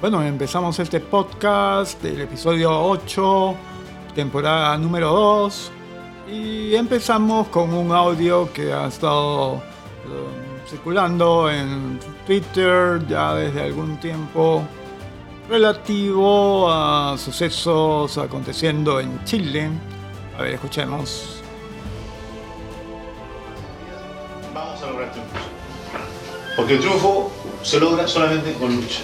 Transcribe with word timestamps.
Bueno, 0.00 0.22
empezamos 0.22 0.78
este 0.78 0.98
podcast 0.98 2.02
del 2.02 2.22
episodio 2.22 2.70
8, 2.86 3.54
temporada 4.14 4.78
número 4.78 5.12
2, 5.12 5.72
y 6.32 6.74
empezamos 6.74 7.48
con 7.48 7.74
un 7.74 7.92
audio 7.92 8.50
que 8.50 8.72
ha 8.72 8.86
estado 8.86 9.56
eh, 9.56 10.66
circulando 10.66 11.50
en 11.50 12.00
Twitter 12.26 13.06
ya 13.08 13.34
desde 13.34 13.62
algún 13.62 14.00
tiempo 14.00 14.62
relativo 15.50 16.72
a 16.72 17.18
sucesos 17.18 18.16
aconteciendo 18.16 19.00
en 19.00 19.22
Chile. 19.24 19.68
A 20.38 20.40
ver, 20.40 20.54
escuchemos. 20.54 21.42
Vamos 24.54 24.82
a 24.82 24.86
lograr 24.86 25.12
triunfos. 25.12 25.40
Porque 26.56 26.72
el 26.72 26.80
triunfo 26.80 27.30
se 27.62 27.78
logra 27.78 28.08
solamente 28.08 28.54
con 28.54 28.74
lucha. 28.74 29.02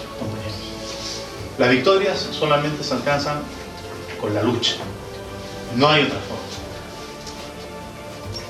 Las 1.58 1.70
victorias 1.70 2.28
solamente 2.32 2.84
se 2.84 2.94
alcanzan 2.94 3.38
con 4.20 4.34
la 4.34 4.42
lucha. 4.42 4.74
No 5.74 5.88
hay 5.88 6.04
otra 6.04 6.18
forma. 6.18 6.42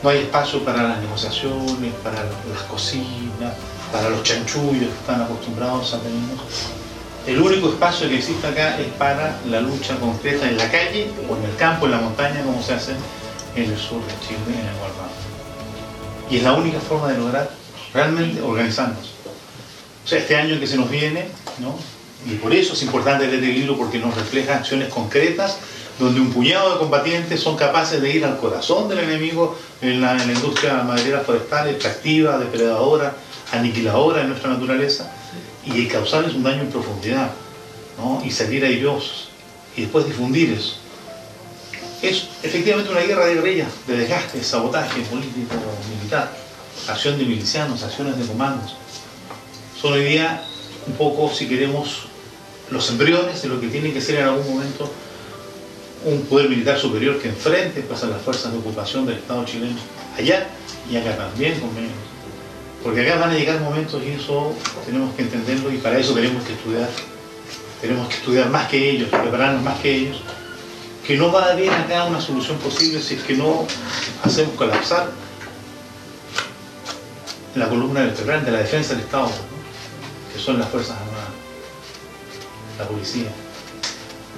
No 0.02 0.10
hay 0.10 0.18
espacio 0.18 0.64
para 0.64 0.82
las 0.82 0.98
negociaciones, 0.98 1.94
para 2.02 2.24
las 2.24 2.62
cocinas, 2.68 3.54
para 3.92 4.10
los 4.10 4.22
chanchullos 4.22 4.90
que 4.90 5.00
están 5.00 5.22
acostumbrados 5.22 5.94
a 5.94 6.00
tener. 6.00 6.36
El 7.26 7.40
único 7.40 7.70
espacio 7.70 8.08
que 8.08 8.18
existe 8.18 8.46
acá 8.46 8.78
es 8.78 8.86
para 8.98 9.38
la 9.48 9.60
lucha 9.60 9.96
concreta 9.96 10.48
en 10.48 10.58
la 10.58 10.70
calle 10.70 11.10
o 11.28 11.36
en 11.36 11.44
el 11.44 11.56
campo, 11.56 11.86
en 11.86 11.92
la 11.92 11.98
montaña, 11.98 12.42
como 12.44 12.62
se 12.62 12.74
hace 12.74 12.92
en 13.56 13.70
el 13.70 13.78
sur 13.78 14.00
de 14.04 14.12
Chile, 14.26 14.60
en 14.60 14.66
el 14.66 14.74
Guardado. 14.76 15.10
Y 16.30 16.36
es 16.38 16.42
la 16.42 16.52
única 16.52 16.78
forma 16.80 17.08
de 17.08 17.18
lograr 17.18 17.50
realmente 17.94 18.40
organizarnos. 18.42 19.12
O 20.04 20.08
sea, 20.08 20.18
este 20.18 20.36
año 20.36 20.60
que 20.60 20.66
se 20.66 20.76
nos 20.76 20.90
viene, 20.90 21.28
¿no? 21.58 21.76
Y 22.24 22.34
por 22.36 22.54
eso 22.54 22.72
es 22.72 22.82
importante 22.82 23.24
este 23.26 23.38
libro 23.38 23.76
porque 23.76 23.98
nos 23.98 24.14
refleja 24.14 24.56
acciones 24.56 24.88
concretas 24.88 25.58
donde 25.98 26.20
un 26.20 26.30
puñado 26.30 26.72
de 26.72 26.78
combatientes 26.78 27.40
son 27.40 27.56
capaces 27.56 28.00
de 28.00 28.10
ir 28.10 28.24
al 28.24 28.38
corazón 28.38 28.88
del 28.88 28.98
enemigo 29.00 29.56
en 29.80 30.00
la, 30.00 30.12
en 30.12 30.26
la 30.26 30.32
industria 30.34 30.82
maderera 30.82 31.20
forestal, 31.20 31.68
extractiva, 31.68 32.38
depredadora, 32.38 33.16
aniquiladora 33.52 34.22
de 34.22 34.28
nuestra 34.28 34.50
naturaleza, 34.50 35.10
y 35.64 35.86
causarles 35.86 36.34
un 36.34 36.42
daño 36.42 36.62
en 36.62 36.70
profundidad, 36.70 37.30
¿no? 37.98 38.22
y 38.24 38.30
salir 38.30 38.64
airosos, 38.64 39.28
y 39.76 39.82
después 39.82 40.06
difundir 40.06 40.52
eso. 40.52 40.76
Es 42.02 42.28
efectivamente 42.42 42.90
una 42.90 43.00
guerra 43.00 43.26
de 43.26 43.36
guerrillas, 43.36 43.68
de 43.86 43.96
desgaste, 43.96 44.42
sabotaje 44.44 45.00
político, 45.02 45.54
militar, 45.96 46.30
acción 46.88 47.18
de 47.18 47.24
milicianos, 47.24 47.82
acciones 47.82 48.18
de 48.18 48.26
comandos. 48.26 48.76
Son 49.80 49.94
hoy 49.94 50.04
día 50.04 50.42
un 50.86 50.94
poco, 50.94 51.32
si 51.32 51.48
queremos, 51.48 52.06
los 52.70 52.90
embriones 52.90 53.42
de 53.42 53.48
lo 53.48 53.60
que 53.60 53.68
tiene 53.68 53.92
que 53.92 54.00
ser 54.00 54.20
en 54.20 54.24
algún 54.24 54.54
momento 54.54 54.90
un 56.04 56.22
poder 56.22 56.48
militar 56.48 56.78
superior 56.78 57.18
que 57.18 57.28
enfrente 57.28 57.84
a 57.88 58.06
las 58.06 58.22
fuerzas 58.22 58.52
de 58.52 58.58
ocupación 58.58 59.06
del 59.06 59.16
Estado 59.16 59.44
chileno, 59.44 59.76
allá 60.16 60.46
y 60.90 60.96
acá 60.96 61.16
también 61.16 61.58
con 61.58 61.74
menos. 61.74 61.90
Porque 62.82 63.00
acá 63.00 63.18
van 63.18 63.30
a 63.30 63.34
llegar 63.34 63.60
momentos 63.60 64.00
y 64.04 64.10
eso 64.10 64.54
tenemos 64.84 65.14
que 65.14 65.22
entenderlo 65.22 65.72
y 65.72 65.78
para 65.78 65.98
eso 65.98 66.14
tenemos 66.14 66.44
que 66.44 66.52
estudiar. 66.52 66.88
Tenemos 67.80 68.08
que 68.08 68.14
estudiar 68.14 68.48
más 68.50 68.68
que 68.68 68.90
ellos, 68.90 69.08
prepararnos 69.08 69.62
más 69.62 69.80
que 69.80 69.94
ellos. 69.94 70.20
Que 71.04 71.16
no 71.16 71.32
va 71.32 71.46
a 71.46 71.52
haber 71.52 71.70
acá 71.70 72.04
una 72.04 72.20
solución 72.20 72.58
posible 72.58 73.00
si 73.00 73.14
es 73.14 73.22
que 73.22 73.34
no 73.34 73.66
hacemos 74.22 74.54
colapsar 74.54 75.10
la 77.54 77.68
columna 77.68 78.00
vertebral 78.00 78.44
de 78.44 78.50
la 78.52 78.58
defensa 78.58 78.94
del 78.94 79.02
Estado. 79.02 79.30
Que 80.36 80.42
son 80.42 80.58
las 80.58 80.68
Fuerzas 80.68 80.98
Armadas, 80.98 81.30
la 82.78 82.86
policía. 82.86 83.30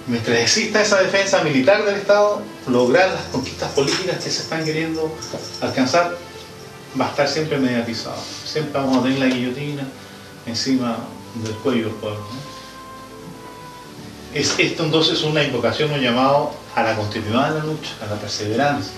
Mientras 0.06 0.38
exista 0.38 0.80
esa 0.80 1.02
defensa 1.02 1.42
militar 1.42 1.84
del 1.84 1.96
Estado, 1.96 2.40
lograr 2.68 3.10
las 3.10 3.24
conquistas 3.24 3.72
políticas 3.72 4.22
que 4.22 4.30
se 4.30 4.42
están 4.42 4.64
queriendo 4.64 5.12
alcanzar 5.60 6.16
va 6.98 7.06
a 7.06 7.10
estar 7.10 7.28
siempre 7.28 7.58
mediatizado. 7.58 8.16
Siempre 8.44 8.80
vamos 8.80 8.98
a 8.98 9.02
tener 9.02 9.18
la 9.18 9.26
guillotina 9.26 9.82
encima 10.46 10.98
del 11.42 11.52
cuello 11.56 11.86
del 11.86 11.94
pueblo. 11.96 12.20
¿no? 12.20 12.38
Es, 14.38 14.54
esto 14.58 14.84
entonces 14.84 15.18
es 15.18 15.24
una 15.24 15.42
invocación, 15.42 15.90
un 15.90 16.00
llamado 16.00 16.52
a 16.76 16.82
la 16.84 16.94
continuidad 16.94 17.54
de 17.54 17.58
la 17.58 17.64
lucha, 17.64 17.90
a 18.02 18.06
la 18.06 18.20
perseverancia, 18.20 18.92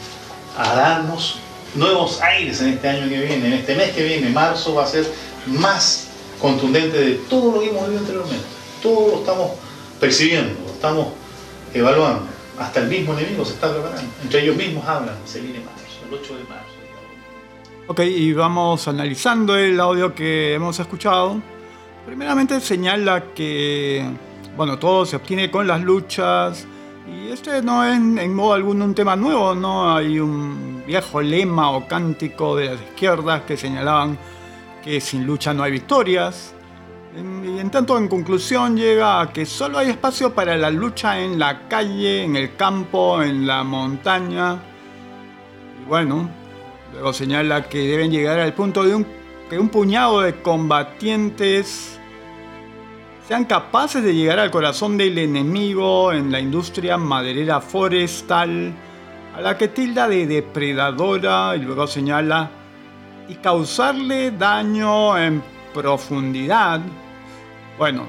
a 0.57 0.75
darnos 0.75 1.39
nuevos 1.75 2.21
aires 2.21 2.61
en 2.61 2.75
este 2.75 2.89
año 2.89 3.09
que 3.09 3.19
viene, 3.19 3.47
en 3.47 3.53
este 3.55 3.75
mes 3.75 3.91
que 3.93 4.05
viene, 4.05 4.29
marzo 4.29 4.75
va 4.75 4.85
a 4.85 4.87
ser 4.87 5.11
más 5.47 6.10
contundente 6.41 6.99
de 6.99 7.15
todo 7.29 7.53
lo 7.53 7.61
que 7.61 7.69
hemos 7.69 7.83
vivido 7.83 8.01
anteriormente. 8.01 8.45
Todo 8.83 9.09
lo 9.09 9.19
estamos 9.21 9.51
percibiendo, 10.01 10.61
lo 10.67 10.73
estamos 10.73 11.09
evaluando. 11.75 12.23
Hasta 12.59 12.81
el 12.81 12.89
mismo 12.89 13.17
enemigo 13.17 13.45
se 13.45 13.55
está 13.55 13.73
preparando. 13.73 14.11
Entre 14.23 14.43
ellos 14.43 14.57
mismos 14.57 14.87
hablan, 14.87 15.17
se 15.25 15.41
viene 15.41 15.61
marzo, 15.61 15.85
el 16.09 16.15
8 16.15 16.37
de 16.37 16.45
marzo. 16.45 16.71
Ok, 17.87 18.01
y 18.01 18.33
vamos 18.33 18.87
analizando 18.87 19.57
el 19.57 19.81
audio 19.81 20.15
que 20.15 20.55
hemos 20.55 20.79
escuchado. 20.79 21.43
Primeramente 22.07 22.61
señala 22.61 23.33
que, 23.35 24.05
bueno, 24.57 24.79
todo 24.79 25.05
se 25.05 25.17
obtiene 25.17 25.51
con 25.51 25.67
las 25.67 25.81
luchas. 25.81 26.67
Y 27.09 27.33
este 27.33 27.63
no 27.63 27.85
es 27.85 27.97
en 27.97 28.33
modo 28.33 28.53
alguno 28.53 28.85
un 28.85 28.95
tema 28.95 29.17
nuevo, 29.17 29.57
¿no? 29.57 29.97
Hay 29.97 30.21
un 30.21 30.85
viejo 30.87 31.21
lema 31.21 31.73
o 31.73 31.89
cántico 31.89 32.55
de 32.55 32.67
las 32.67 32.81
izquierdas 32.81 33.43
que 33.43 33.57
señalaban 33.57 34.17
que 34.83 35.01
sin 35.01 35.27
lucha 35.27 35.53
no 35.53 35.63
hay 35.63 35.73
victorias. 35.73 36.55
Y 37.15 37.59
en 37.59 37.71
tanto, 37.71 37.99
en 37.99 38.09
conclusión, 38.09 38.77
llega 38.77 39.21
a 39.21 39.33
que 39.33 39.45
solo 39.45 39.79
hay 39.79 39.91
espacio 39.91 40.33
para 40.33 40.57
la 40.57 40.71
lucha 40.71 41.21
en 41.21 41.39
la 41.39 41.69
calle, 41.69 42.25
en 42.25 42.37
el 42.37 42.55
campo, 42.57 43.23
en 43.23 43.47
la 43.47 43.65
montaña. 43.65 44.59
Y 45.83 45.89
bueno, 45.89 46.31
luego 46.93 47.13
señala 47.13 47.69
que 47.69 47.79
deben 47.79 48.11
llegar 48.13 48.39
al 48.39 48.55
punto 48.55 48.85
de 48.85 48.95
un, 48.95 49.07
que 49.49 49.59
un 49.59 49.69
puñado 49.69 50.21
de 50.21 50.41
combatientes 50.41 51.99
sean 53.27 53.45
capaces 53.45 54.03
de 54.03 54.15
llegar 54.15 54.39
al 54.39 54.51
corazón 54.51 54.97
del 54.97 55.19
enemigo 55.19 56.13
en 56.13 56.31
la 56.31 56.41
industria 56.41 56.97
maderera 56.97 57.61
forestal, 57.61 58.73
a 59.35 59.41
la 59.41 59.59
que 59.59 59.69
tilda 59.69 60.09
de 60.09 60.27
depredadora 60.27 61.55
y 61.57 61.61
luego 61.61 61.87
señala 61.87 62.51
y 63.31 63.37
causarle 63.37 64.33
daño 64.33 65.17
en 65.17 65.41
profundidad. 65.73 66.81
Bueno, 67.79 68.05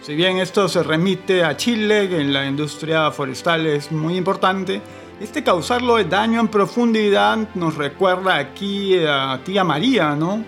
si 0.00 0.14
bien 0.14 0.38
esto 0.38 0.68
se 0.68 0.84
remite 0.84 1.42
a 1.42 1.56
Chile, 1.56 2.08
que 2.08 2.20
en 2.20 2.32
la 2.32 2.46
industria 2.46 3.10
forestal 3.10 3.66
es 3.66 3.90
muy 3.90 4.16
importante, 4.16 4.80
este 5.20 5.42
causarlo 5.42 5.96
de 5.96 6.04
daño 6.04 6.40
en 6.40 6.48
profundidad 6.48 7.36
nos 7.54 7.74
recuerda 7.74 8.36
aquí 8.36 8.96
a 9.04 9.40
tía 9.44 9.64
María, 9.64 10.14
¿no? 10.14 10.44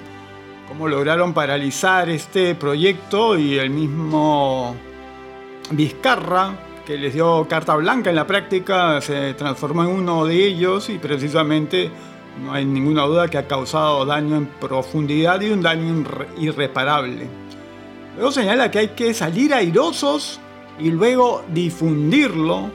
Cómo 0.69 0.89
lograron 0.89 1.35
paralizar 1.35 2.09
este 2.09 2.55
proyecto 2.55 3.37
y 3.37 3.59
el 3.59 3.71
mismo 3.71 4.77
Vizcarra, 5.73 6.55
que 6.87 6.97
les 6.97 7.13
dio 7.13 7.47
carta 7.49 7.75
blanca 7.75 8.11
en 8.11 8.17
la 8.17 8.27
práctica, 8.27 9.01
se 9.01 9.35
transformó 9.35 9.83
en 9.83 9.91
uno 9.91 10.25
de 10.25 10.47
ellos 10.47 10.89
y 10.91 10.99
precisamente 10.99 11.91
no 12.41 12.53
hay 12.53 12.65
ninguna 12.65 13.03
duda 13.03 13.29
que 13.29 13.39
ha 13.39 13.47
causado 13.47 14.05
daño 14.07 14.37
en 14.37 14.47
profundidad 14.47 15.41
y 15.41 15.51
un 15.51 15.63
daño 15.63 16.05
irreparable. 16.39 17.29
Luego 18.17 18.33
señala 18.33 18.71
que 18.71 18.79
hay 18.79 18.89
que 18.89 19.15
salir 19.15 19.55
airosos 19.55 20.41
y 20.79 20.91
luego 20.91 21.45
difundirlo. 21.49 22.71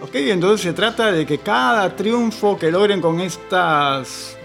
Ok, 0.00 0.14
entonces 0.14 0.60
se 0.60 0.72
trata 0.72 1.12
de 1.12 1.24
que 1.24 1.38
cada 1.38 1.94
triunfo 1.94 2.58
que 2.58 2.70
logren 2.70 3.00
con 3.00 3.20
estas 3.20 4.36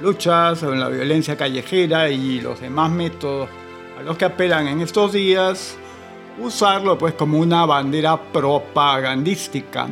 luchas 0.00 0.58
sobre 0.58 0.78
la 0.78 0.88
violencia 0.88 1.36
callejera 1.36 2.10
y 2.10 2.40
los 2.40 2.60
demás 2.60 2.90
métodos 2.90 3.48
a 3.98 4.02
los 4.02 4.16
que 4.18 4.26
apelan 4.26 4.68
en 4.68 4.82
estos 4.82 5.12
días, 5.12 5.78
usarlo 6.38 6.98
pues 6.98 7.14
como 7.14 7.38
una 7.38 7.64
bandera 7.64 8.20
propagandística. 8.30 9.88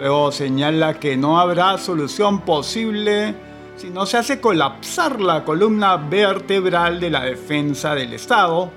Luego 0.00 0.32
señala 0.32 0.98
que 0.98 1.14
no 1.14 1.38
habrá 1.38 1.76
solución 1.76 2.40
posible 2.40 3.34
si 3.76 3.90
no 3.90 4.06
se 4.06 4.16
hace 4.16 4.40
colapsar 4.40 5.20
la 5.20 5.44
columna 5.44 5.98
vertebral 5.98 6.98
de 6.98 7.10
la 7.10 7.22
defensa 7.22 7.94
del 7.94 8.14
Estado, 8.14 8.70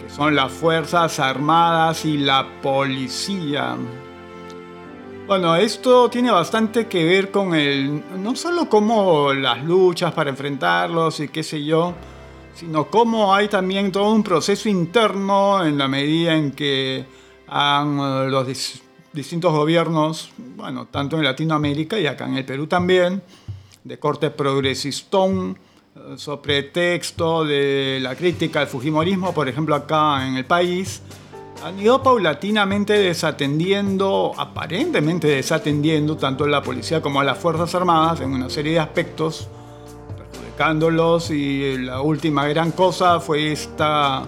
que 0.00 0.08
son 0.08 0.34
las 0.34 0.50
Fuerzas 0.50 1.20
Armadas 1.20 2.06
y 2.06 2.16
la 2.16 2.46
Policía. 2.62 3.76
Bueno, 5.26 5.56
esto 5.56 6.08
tiene 6.08 6.30
bastante 6.30 6.86
que 6.86 7.04
ver 7.04 7.30
con 7.30 7.54
el, 7.54 8.02
no 8.22 8.34
solo 8.34 8.66
como 8.66 9.34
las 9.34 9.62
luchas 9.62 10.14
para 10.14 10.30
enfrentarlos 10.30 11.20
y 11.20 11.28
qué 11.28 11.42
sé 11.42 11.62
yo, 11.62 11.92
sino 12.54 12.86
cómo 12.86 13.34
hay 13.34 13.48
también 13.48 13.92
todo 13.92 14.10
un 14.10 14.22
proceso 14.22 14.70
interno 14.70 15.62
en 15.66 15.76
la 15.76 15.86
medida 15.86 16.34
en 16.34 16.52
que 16.52 17.04
han, 17.46 17.98
eh, 17.98 18.28
los 18.30 18.46
distintos 19.16 19.52
gobiernos, 19.52 20.30
bueno, 20.56 20.86
tanto 20.86 21.16
en 21.16 21.24
Latinoamérica 21.24 21.98
y 21.98 22.06
acá 22.06 22.26
en 22.26 22.36
el 22.36 22.44
Perú 22.44 22.68
también, 22.68 23.22
de 23.82 23.98
corte 23.98 24.30
progresistón, 24.30 25.58
sobre 26.16 26.62
texto 26.62 27.44
de 27.44 27.98
la 28.00 28.14
crítica 28.14 28.60
al 28.60 28.66
Fujimorismo, 28.66 29.32
por 29.32 29.48
ejemplo 29.48 29.74
acá 29.74 30.26
en 30.26 30.36
el 30.36 30.44
país, 30.44 31.02
han 31.64 31.80
ido 31.80 32.02
paulatinamente 32.02 32.92
desatendiendo, 32.92 34.32
aparentemente 34.36 35.26
desatendiendo, 35.28 36.16
tanto 36.16 36.46
la 36.46 36.62
policía 36.62 37.00
como 37.00 37.20
a 37.20 37.24
las 37.24 37.38
Fuerzas 37.38 37.74
Armadas 37.74 38.20
en 38.20 38.30
una 38.30 38.50
serie 38.50 38.72
de 38.72 38.80
aspectos, 38.80 39.48
perjudicándolos 40.16 41.30
y 41.30 41.78
la 41.78 42.02
última 42.02 42.46
gran 42.46 42.72
cosa 42.72 43.20
fue 43.20 43.52
esta 43.52 44.24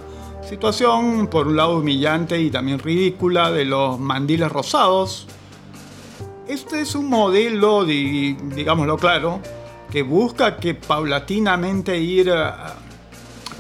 situación, 0.49 1.27
por 1.27 1.47
un 1.47 1.57
lado 1.57 1.79
humillante 1.79 2.41
y 2.41 2.51
también 2.51 2.79
ridícula, 2.79 3.53
de 3.53 3.67
los 3.67 3.99
mandiles 3.99 4.51
rosados. 4.51 5.27
Este 6.49 6.81
es 6.81 6.95
un 6.95 7.11
modelo, 7.11 7.85
digámoslo 7.85 8.97
claro, 8.97 9.41
que 9.91 10.03
busca 10.03 10.57
que 10.57 10.75
paulatinamente 10.75 11.99
ir, 11.99 12.31
eh, 12.31 12.51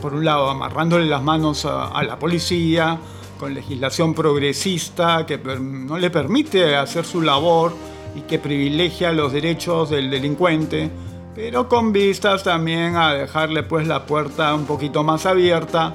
por 0.00 0.14
un 0.14 0.24
lado, 0.24 0.48
amarrándole 0.48 1.04
las 1.04 1.22
manos 1.22 1.66
a 1.66 2.02
la 2.02 2.18
policía, 2.18 2.98
con 3.38 3.54
legislación 3.54 4.14
progresista 4.14 5.26
que 5.26 5.38
no 5.38 5.98
le 5.98 6.10
permite 6.10 6.74
hacer 6.74 7.04
su 7.04 7.20
labor 7.20 7.72
y 8.16 8.22
que 8.22 8.38
privilegia 8.38 9.12
los 9.12 9.32
derechos 9.32 9.90
del 9.90 10.10
delincuente, 10.10 10.90
pero 11.34 11.68
con 11.68 11.92
vistas 11.92 12.42
también 12.42 12.96
a 12.96 13.12
dejarle 13.12 13.62
pues 13.62 13.86
la 13.86 14.06
puerta 14.06 14.54
un 14.54 14.64
poquito 14.64 15.04
más 15.04 15.26
abierta 15.26 15.94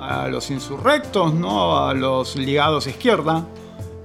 a 0.00 0.28
los 0.28 0.50
insurrectos, 0.50 1.34
¿no? 1.34 1.78
a 1.78 1.94
los 1.94 2.36
ligados 2.36 2.86
a 2.86 2.90
izquierda. 2.90 3.44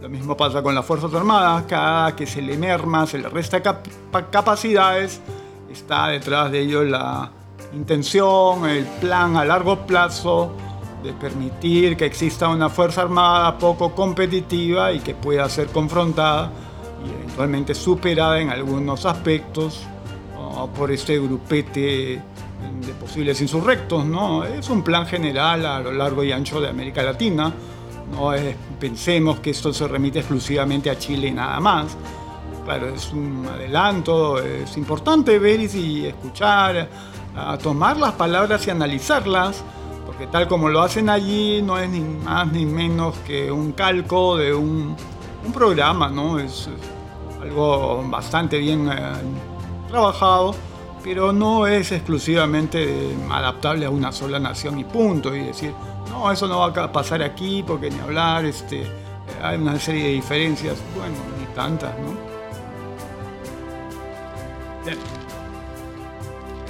Lo 0.01 0.09
mismo 0.09 0.35
pasa 0.35 0.61
con 0.61 0.75
las 0.75 0.85
Fuerzas 0.85 1.13
Armadas, 1.13 1.63
cada 1.67 2.15
que 2.15 2.25
se 2.25 2.41
le 2.41 2.57
merma, 2.57 3.07
se 3.07 3.19
le 3.19 3.29
resta 3.29 3.61
capacidades, 3.61 5.21
está 5.71 6.07
detrás 6.07 6.51
de 6.51 6.59
ello 6.59 6.83
la 6.83 7.31
intención, 7.73 8.67
el 8.67 8.85
plan 8.85 9.37
a 9.37 9.45
largo 9.45 9.85
plazo 9.85 10.51
de 11.03 11.13
permitir 11.13 11.95
que 11.95 12.05
exista 12.05 12.49
una 12.49 12.69
Fuerza 12.69 13.01
Armada 13.01 13.57
poco 13.57 13.93
competitiva 13.93 14.91
y 14.91 14.99
que 14.99 15.15
pueda 15.15 15.47
ser 15.47 15.67
confrontada 15.67 16.51
y 17.05 17.09
eventualmente 17.09 17.73
superada 17.73 18.39
en 18.39 18.49
algunos 18.49 19.05
aspectos 19.05 19.85
por 20.75 20.91
este 20.91 21.19
grupete 21.19 22.21
de 22.85 22.93
posibles 22.93 23.41
insurrectos. 23.41 24.05
¿no? 24.05 24.43
Es 24.43 24.69
un 24.69 24.83
plan 24.83 25.05
general 25.05 25.65
a 25.65 25.79
lo 25.79 25.91
largo 25.91 26.23
y 26.23 26.31
ancho 26.31 26.59
de 26.61 26.69
América 26.69 27.03
Latina. 27.03 27.53
No 28.11 28.31
pensemos 28.79 29.39
que 29.39 29.51
esto 29.51 29.73
se 29.73 29.87
remite 29.87 30.19
exclusivamente 30.19 30.89
a 30.89 30.97
Chile 30.97 31.27
y 31.27 31.31
nada 31.31 31.59
más. 31.59 31.97
Claro, 32.65 32.89
es 32.89 33.11
un 33.11 33.45
adelanto, 33.45 34.39
es 34.39 34.77
importante 34.77 35.37
ver 35.37 35.59
y 35.59 36.05
escuchar, 36.05 36.87
a 37.35 37.57
tomar 37.57 37.97
las 37.97 38.13
palabras 38.13 38.65
y 38.67 38.69
analizarlas 38.69 39.63
porque 40.13 40.27
tal 40.27 40.47
como 40.47 40.69
lo 40.69 40.81
hacen 40.81 41.09
allí 41.09 41.61
no 41.63 41.79
es 41.79 41.89
ni 41.89 42.01
más 42.01 42.51
ni 42.51 42.67
menos 42.67 43.15
que 43.25 43.51
un 43.51 43.71
calco 43.71 44.37
de 44.37 44.53
un, 44.53 44.95
programa, 45.53 46.07
¿no? 46.07 46.39
Es, 46.39 46.69
algo 47.41 48.01
bastante 48.09 48.57
bien 48.59 48.89
eh, 48.89 48.95
trabajado, 49.89 50.55
pero 51.03 51.33
no 51.33 51.67
es 51.67 51.91
exclusivamente 51.91 53.13
adaptable 53.29 53.85
a 53.85 53.89
una 53.89 54.11
sola 54.11 54.39
nación 54.39 54.79
y 54.79 54.85
punto, 54.85 55.35
y 55.35 55.45
decir, 55.45 55.73
no, 56.09 56.31
eso 56.31 56.47
no 56.47 56.59
va 56.59 56.67
a 56.67 56.91
pasar 56.91 57.21
aquí 57.21 57.63
porque 57.65 57.89
ni 57.89 57.99
hablar, 57.99 58.45
este, 58.45 58.85
hay 59.41 59.57
una 59.57 59.77
serie 59.79 60.03
de 60.05 60.11
diferencias, 60.13 60.77
bueno, 60.95 61.15
ni 61.39 61.45
tantas, 61.53 61.91
¿no? 61.99 62.13
Bien. 64.85 64.97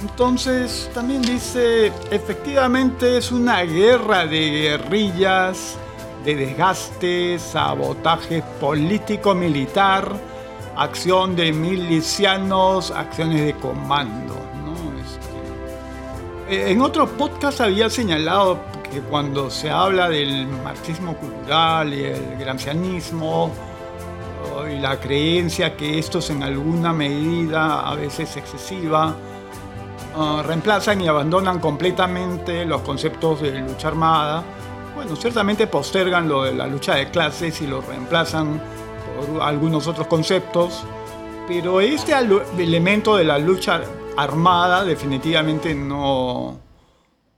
Entonces 0.00 0.90
también 0.92 1.22
dice, 1.22 1.92
efectivamente 2.10 3.16
es 3.16 3.32
una 3.32 3.62
guerra 3.62 4.26
de 4.26 4.50
guerrillas, 4.50 5.78
de 6.24 6.34
desgaste, 6.36 7.38
sabotaje 7.38 8.42
político-militar, 8.60 10.33
acción 10.76 11.36
de 11.36 11.52
milicianos, 11.52 12.90
acciones 12.90 13.44
de 13.44 13.54
comando. 13.54 14.34
Este, 16.48 16.70
en 16.70 16.80
otro 16.80 17.06
podcast 17.06 17.60
había 17.60 17.88
señalado 17.88 18.58
que 18.90 19.00
cuando 19.00 19.50
se 19.50 19.70
habla 19.70 20.08
del 20.08 20.46
marxismo 20.46 21.16
cultural 21.16 21.92
y 21.92 22.04
el 22.04 22.36
grancianismo, 22.38 23.50
y 24.70 24.78
la 24.78 25.00
creencia 25.00 25.76
que 25.76 25.98
esto 25.98 26.20
es 26.20 26.30
en 26.30 26.42
alguna 26.42 26.92
medida 26.92 27.80
a 27.80 27.94
veces 27.94 28.36
excesiva, 28.36 29.16
Ah, 30.16 30.44
reemplazan 30.46 31.00
y 31.00 31.08
abandonan 31.08 31.58
completamente 31.58 32.64
los 32.64 32.82
conceptos 32.82 33.40
de 33.40 33.58
lucha 33.58 33.88
armada. 33.88 34.44
Bueno, 34.94 35.16
ciertamente 35.16 35.66
postergan 35.66 36.28
lo 36.28 36.44
de 36.44 36.54
la 36.54 36.68
lucha 36.68 36.94
de 36.94 37.10
clases 37.10 37.60
y 37.60 37.66
lo 37.66 37.80
reemplazan 37.80 38.62
algunos 39.40 39.86
otros 39.86 40.06
conceptos, 40.06 40.84
pero 41.46 41.80
este 41.80 42.12
elemento 42.58 43.16
de 43.16 43.24
la 43.24 43.38
lucha 43.38 43.82
armada 44.16 44.84
definitivamente 44.84 45.74
no, 45.74 46.58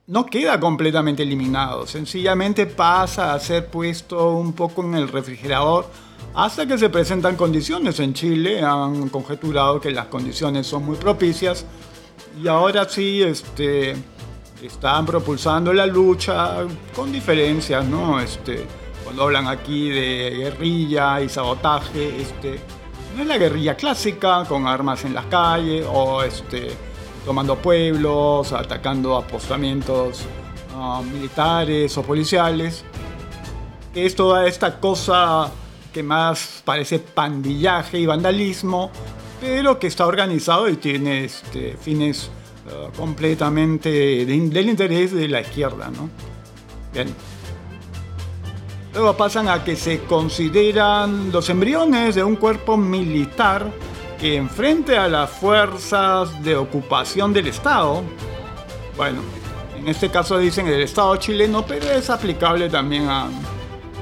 no 0.07 0.25
queda 0.25 0.59
completamente 0.59 1.23
eliminado, 1.23 1.85
sencillamente 1.85 2.65
pasa 2.65 3.33
a 3.33 3.39
ser 3.39 3.67
puesto 3.67 4.31
un 4.31 4.53
poco 4.53 4.83
en 4.83 4.95
el 4.95 5.07
refrigerador 5.07 5.85
hasta 6.33 6.65
que 6.65 6.77
se 6.77 6.89
presentan 6.89 7.35
condiciones. 7.35 7.99
En 7.99 8.13
Chile 8.13 8.61
han 8.61 9.09
conjeturado 9.09 9.81
que 9.81 9.91
las 9.91 10.05
condiciones 10.05 10.67
son 10.67 10.85
muy 10.85 10.95
propicias 10.95 11.65
y 12.41 12.47
ahora 12.47 12.87
sí 12.87 13.21
este, 13.23 13.95
están 14.61 15.05
propulsando 15.05 15.73
la 15.73 15.85
lucha 15.85 16.65
con 16.95 17.11
diferencias, 17.11 17.85
¿no? 17.85 18.19
Este, 18.19 18.65
cuando 19.07 19.23
hablan 19.23 19.47
aquí 19.47 19.87
de 19.87 20.31
guerrilla 20.31 21.21
y 21.21 21.29
sabotaje, 21.29 22.21
este, 22.21 22.59
no 23.15 23.21
es 23.21 23.27
la 23.29 23.37
guerrilla 23.37 23.77
clásica 23.77 24.43
con 24.43 24.67
armas 24.67 25.05
en 25.05 25.13
las 25.13 25.27
calles 25.27 25.85
o 25.89 26.23
este, 26.23 26.71
tomando 27.25 27.55
pueblos, 27.55 28.51
atacando 28.51 29.15
apostamientos 29.15 30.25
ah, 30.75 31.01
militares 31.09 31.97
o 31.97 32.03
policiales. 32.03 32.83
Es 33.95 34.13
toda 34.13 34.45
esta 34.45 34.77
cosa 34.77 35.49
que 35.93 36.03
más 36.03 36.61
parece 36.65 36.99
pandillaje 36.99 37.99
y 37.99 38.05
vandalismo, 38.05 38.91
pero 39.39 39.79
que 39.79 39.87
está 39.87 40.05
organizado 40.05 40.67
y 40.67 40.75
tiene 40.75 41.23
este, 41.23 41.77
fines 41.77 42.29
uh, 42.65 42.91
completamente 42.97 43.89
del 44.25 44.67
interés 44.67 45.13
de 45.13 45.29
la 45.29 45.39
izquierda. 45.39 45.89
¿no? 45.91 46.09
Bien. 46.91 47.36
Luego 48.97 49.15
pasan 49.15 49.47
a 49.47 49.63
que 49.63 49.75
se 49.75 50.05
consideran 50.05 51.31
los 51.31 51.47
embriones 51.51 52.15
de 52.15 52.23
un 52.23 52.35
cuerpo 52.35 52.77
militar 52.77 53.71
que 54.19 54.37
enfrente 54.37 54.97
a 54.97 55.07
las 55.07 55.29
fuerzas 55.29 56.43
de 56.43 56.55
ocupación 56.55 57.31
del 57.31 57.45
Estado, 57.45 58.01
bueno, 58.97 59.19
en 59.77 59.87
este 59.87 60.09
caso 60.09 60.39
dicen 60.39 60.65
el 60.65 60.81
Estado 60.81 61.15
chileno, 61.17 61.63
pero 61.63 61.85
es 61.91 62.09
aplicable 62.09 62.71
también 62.71 63.07
a, 63.07 63.29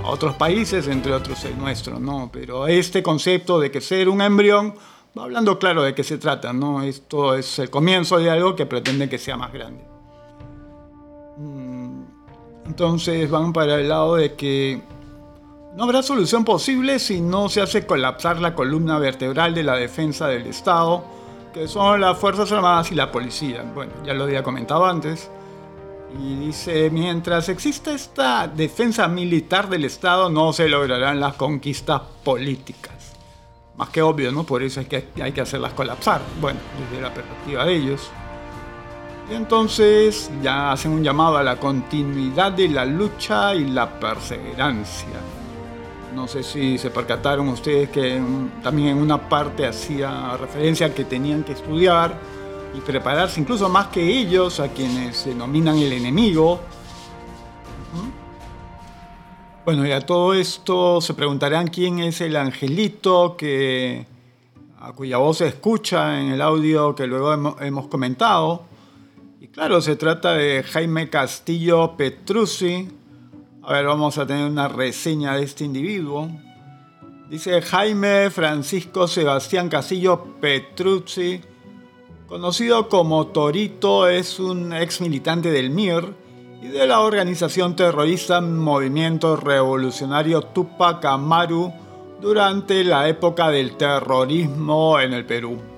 otros 0.05 0.33
países, 0.35 0.87
entre 0.87 1.11
otros 1.11 1.43
el 1.43 1.57
nuestro, 1.57 1.99
¿no? 1.99 2.29
Pero 2.31 2.65
este 2.65 3.03
concepto 3.03 3.59
de 3.59 3.71
que 3.71 3.81
ser 3.81 4.07
un 4.07 4.21
embrión 4.21 4.75
hablando 5.13 5.59
claro 5.59 5.83
de 5.83 5.93
qué 5.93 6.05
se 6.05 6.17
trata, 6.17 6.53
¿no? 6.53 6.81
Esto 6.83 7.35
es 7.35 7.59
el 7.59 7.69
comienzo 7.69 8.17
de 8.17 8.29
algo 8.29 8.55
que 8.55 8.65
pretende 8.65 9.09
que 9.09 9.17
sea 9.17 9.35
más 9.35 9.51
grande. 9.51 9.94
Entonces 12.75 13.31
van 13.31 13.53
para 13.53 13.75
el 13.75 13.87
lado 13.87 14.15
de 14.17 14.33
que 14.33 14.81
no 15.77 15.85
habrá 15.85 16.03
solución 16.03 16.43
posible 16.43 16.99
si 16.99 17.21
no 17.21 17.47
se 17.47 17.61
hace 17.61 17.85
colapsar 17.85 18.41
la 18.41 18.53
columna 18.53 18.99
vertebral 18.99 19.55
de 19.55 19.63
la 19.63 19.75
defensa 19.75 20.27
del 20.27 20.45
Estado, 20.45 21.05
que 21.53 21.69
son 21.69 22.01
las 22.01 22.17
Fuerzas 22.17 22.51
Armadas 22.51 22.91
y 22.91 22.95
la 22.95 23.13
policía. 23.13 23.63
Bueno, 23.73 23.93
ya 24.05 24.13
lo 24.13 24.25
había 24.25 24.43
comentado 24.43 24.85
antes. 24.85 25.31
Y 26.19 26.35
dice, 26.35 26.89
mientras 26.89 27.47
exista 27.47 27.93
esta 27.93 28.49
defensa 28.49 29.07
militar 29.07 29.69
del 29.69 29.85
Estado, 29.85 30.29
no 30.29 30.51
se 30.51 30.67
lograrán 30.67 31.21
las 31.21 31.35
conquistas 31.35 32.01
políticas 32.25 33.15
más 33.77 33.87
que 33.87 34.01
obvio, 34.01 34.33
¿no? 34.33 34.43
Por 34.43 34.63
eso 34.63 34.81
hay 34.81 35.31
que 35.31 35.41
hacerlas 35.41 35.71
colapsar, 35.71 36.19
bueno, 36.41 36.59
desde 36.77 37.01
la 37.01 37.13
perspectiva 37.13 37.63
de 37.63 37.73
ellos. 37.73 38.11
Y 39.29 39.33
entonces 39.33 40.29
ya 40.43 40.71
hacen 40.71 40.91
un 40.91 41.03
llamado 41.03 41.37
a 41.37 41.43
la 41.43 41.57
continuidad 41.57 42.51
de 42.51 42.69
la 42.69 42.85
lucha 42.85 43.55
y 43.55 43.65
la 43.65 43.99
perseverancia. 43.99 45.19
No 46.13 46.27
sé 46.27 46.43
si 46.43 46.77
se 46.77 46.91
percataron 46.91 47.49
ustedes 47.49 47.89
que 47.89 48.21
también 48.63 48.89
en 48.89 48.97
una 48.97 49.29
parte 49.29 49.65
hacía 49.65 50.37
referencia 50.37 50.87
a 50.87 50.93
que 50.93 51.05
tenían 51.05 51.43
que 51.43 51.53
estudiar 51.53 52.17
y 52.73 52.79
prepararse 52.79 53.41
incluso 53.41 53.67
más 53.67 53.87
que 53.87 54.01
ellos, 54.01 54.59
a 54.59 54.69
quienes 54.69 55.25
denominan 55.25 55.77
el 55.77 55.91
enemigo, 55.91 56.59
bueno, 59.65 59.83
y 59.87 59.91
a 59.91 60.01
todo 60.01 60.35
esto 60.35 61.01
se 61.01 61.15
preguntarán 61.15 61.69
quién 61.69 61.97
es 61.97 62.21
el 62.21 62.35
angelito 62.35 63.35
que, 63.35 64.05
a 64.79 64.91
cuya 64.91 65.17
voz 65.17 65.39
se 65.39 65.47
escucha 65.47 66.21
en 66.21 66.29
el 66.29 66.39
audio 66.39 66.93
que 66.93 67.07
luego 67.07 67.33
hemos, 67.59 67.87
comentado. 67.87 68.61
Y 69.39 69.47
claro, 69.49 69.81
se 69.81 69.95
trata 69.95 70.33
de 70.33 70.63
Jaime 70.63 71.09
Castillo 71.09 71.97
Petruzzi. 71.97 72.87
A 73.63 73.73
ver, 73.73 73.85
vamos 73.85 74.17
a 74.17 74.25
tener 74.25 74.49
una 74.49 74.67
reseña 74.67 75.35
de 75.35 75.43
este 75.43 75.65
individuo. 75.65 76.29
Dice 77.29 77.61
Jaime 77.61 78.29
Francisco 78.29 79.07
Sebastián 79.07 79.67
Castillo 79.67 80.37
Petruzzi, 80.39 81.41
conocido 82.27 82.87
como 82.87 83.27
Torito, 83.27 84.07
es 84.07 84.39
un 84.39 84.71
ex 84.73 85.01
militante 85.01 85.51
del 85.51 85.69
MIR 85.69 86.13
y 86.61 86.67
de 86.67 86.87
la 86.87 87.01
organización 87.01 87.75
terrorista 87.75 88.39
Movimiento 88.41 89.35
Revolucionario 89.35 90.43
Tupac 90.43 91.03
Amaru 91.03 91.73
durante 92.21 92.83
la 92.83 93.09
época 93.09 93.49
del 93.49 93.75
terrorismo 93.75 94.99
en 94.99 95.13
el 95.13 95.25
Perú. 95.25 95.74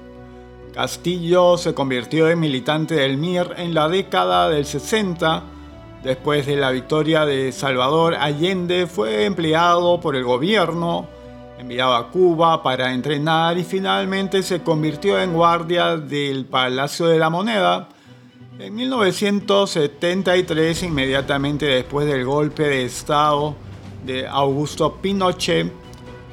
Castillo 0.78 1.58
se 1.58 1.74
convirtió 1.74 2.30
en 2.30 2.40
militante 2.40 2.94
del 2.94 3.18
MIR 3.18 3.56
en 3.58 3.74
la 3.74 3.90
década 3.90 4.48
del 4.48 4.64
60. 4.64 5.42
Después 6.04 6.46
de 6.46 6.56
la 6.56 6.70
victoria 6.70 7.26
de 7.26 7.52
Salvador 7.52 8.14
Allende 8.14 8.86
fue 8.86 9.26
empleado 9.26 10.00
por 10.00 10.16
el 10.16 10.24
gobierno, 10.24 11.08
enviado 11.58 11.96
a 11.96 12.12
Cuba 12.12 12.62
para 12.62 12.94
entrenar 12.94 13.58
y 13.58 13.64
finalmente 13.64 14.44
se 14.44 14.62
convirtió 14.62 15.20
en 15.20 15.34
guardia 15.34 15.98
del 15.98 16.46
Palacio 16.46 17.08
de 17.08 17.18
la 17.18 17.32
Moneda. 17.32 17.90
En 18.60 18.76
1973, 18.76 20.84
inmediatamente 20.84 21.66
después 21.66 22.06
del 22.06 22.24
golpe 22.24 22.62
de 22.62 22.86
Estado 22.86 23.56
de 24.06 24.28
Augusto 24.28 24.98
Pinochet, 25.02 25.74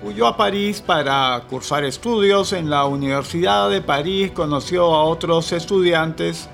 Huyó 0.04 0.26
a 0.26 0.36
París 0.36 0.82
para 0.82 1.42
cursar 1.48 1.82
estudios 1.82 2.52
en 2.52 2.68
la 2.68 2.84
Universidad 2.84 3.70
de 3.70 3.80
París, 3.80 4.32
conoció 4.32 4.94
a 4.94 5.04
otros 5.04 5.50
estudiantes, 5.52 6.50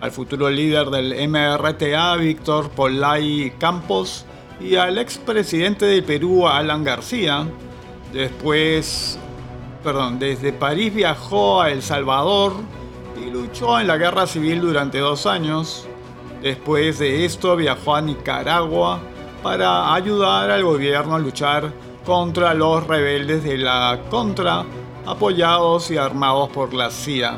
al 0.00 0.12
futuro 0.12 0.48
líder 0.48 0.88
del 0.88 1.28
MRTA, 1.28 2.14
Víctor 2.14 2.70
Polay 2.70 3.54
Campos, 3.58 4.24
y 4.60 4.76
al 4.76 4.98
expresidente 4.98 5.84
del 5.84 6.04
Perú, 6.04 6.46
Alan 6.46 6.84
García. 6.84 7.44
Después, 8.12 9.18
perdón, 9.82 10.20
desde 10.20 10.52
París 10.52 10.94
viajó 10.94 11.60
a 11.60 11.72
El 11.72 11.82
Salvador 11.82 12.52
y 13.20 13.30
luchó 13.30 13.80
en 13.80 13.88
la 13.88 13.96
guerra 13.96 14.28
civil 14.28 14.60
durante 14.60 14.98
dos 15.00 15.26
años. 15.26 15.88
Después 16.40 17.00
de 17.00 17.24
esto 17.24 17.56
viajó 17.56 17.96
a 17.96 18.00
Nicaragua 18.00 19.00
para 19.42 19.92
ayudar 19.92 20.52
al 20.52 20.62
gobierno 20.62 21.16
a 21.16 21.18
luchar 21.18 21.72
contra 22.04 22.54
los 22.54 22.86
rebeldes 22.86 23.44
de 23.44 23.58
la 23.58 24.00
Contra, 24.10 24.64
apoyados 25.06 25.90
y 25.90 25.96
armados 25.96 26.48
por 26.50 26.74
la 26.74 26.90
CIA. 26.90 27.36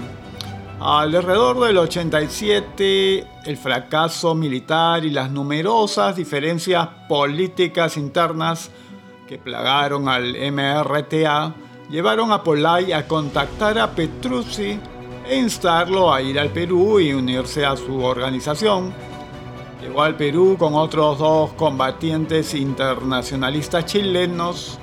Alrededor 0.80 1.60
del 1.60 1.78
87, 1.78 3.26
el 3.44 3.56
fracaso 3.56 4.34
militar 4.34 5.04
y 5.04 5.10
las 5.10 5.30
numerosas 5.30 6.16
diferencias 6.16 6.88
políticas 7.08 7.96
internas 7.96 8.70
que 9.26 9.38
plagaron 9.38 10.08
al 10.08 10.34
MRTA 10.52 11.54
llevaron 11.88 12.32
a 12.32 12.42
Polay 12.42 12.92
a 12.92 13.06
contactar 13.06 13.78
a 13.78 13.90
Petruzzi 13.92 14.78
e 15.26 15.36
instarlo 15.36 16.12
a 16.12 16.20
ir 16.20 16.38
al 16.38 16.50
Perú 16.50 17.00
y 17.00 17.12
unirse 17.12 17.64
a 17.64 17.76
su 17.76 18.02
organización 18.02 18.92
Llegó 19.84 20.02
al 20.02 20.16
Perú 20.16 20.56
con 20.58 20.74
otros 20.74 21.18
dos 21.18 21.52
combatientes 21.52 22.54
internacionalistas 22.54 23.84
chilenos 23.84 24.78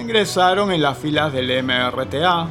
ingresaron 0.00 0.70
en 0.70 0.82
las 0.82 0.98
filas 0.98 1.32
del 1.32 1.64
MRTA. 1.64 2.48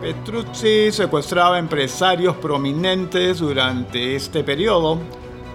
Petruzzi 0.00 0.90
secuestraba 0.90 1.60
empresarios 1.60 2.34
prominentes 2.36 3.38
durante 3.38 4.16
este 4.16 4.42
periodo, 4.42 4.98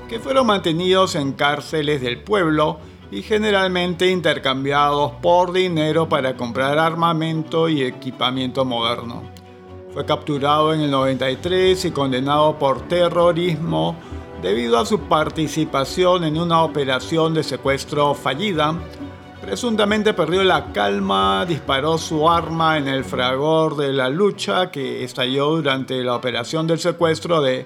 que 0.07 0.21
fueron 0.21 0.47
mantenidos 0.47 1.15
en 1.15 1.33
cárceles 1.33 1.99
del 1.99 2.23
pueblo 2.23 2.79
y 3.11 3.21
generalmente 3.21 4.09
intercambiados 4.09 5.11
por 5.21 5.51
dinero 5.51 6.07
para 6.07 6.37
comprar 6.37 6.79
armamento 6.79 7.67
y 7.67 7.83
equipamiento 7.83 8.63
moderno. 8.63 9.23
Fue 9.93 10.05
capturado 10.05 10.73
en 10.73 10.79
el 10.79 10.91
93 10.91 11.83
y 11.83 11.91
condenado 11.91 12.57
por 12.57 12.87
terrorismo 12.87 13.97
debido 14.41 14.79
a 14.79 14.85
su 14.85 14.99
participación 15.01 16.23
en 16.23 16.37
una 16.37 16.63
operación 16.63 17.33
de 17.33 17.43
secuestro 17.43 18.15
fallida. 18.15 18.73
Presuntamente 19.41 20.13
perdió 20.13 20.43
la 20.43 20.71
calma, 20.71 21.45
disparó 21.47 21.97
su 21.97 22.29
arma 22.29 22.77
en 22.77 22.87
el 22.87 23.03
fragor 23.03 23.75
de 23.75 23.93
la 23.93 24.09
lucha 24.09 24.71
que 24.71 25.03
estalló 25.03 25.55
durante 25.55 26.03
la 26.03 26.15
operación 26.15 26.67
del 26.67 26.79
secuestro 26.79 27.41
de 27.41 27.65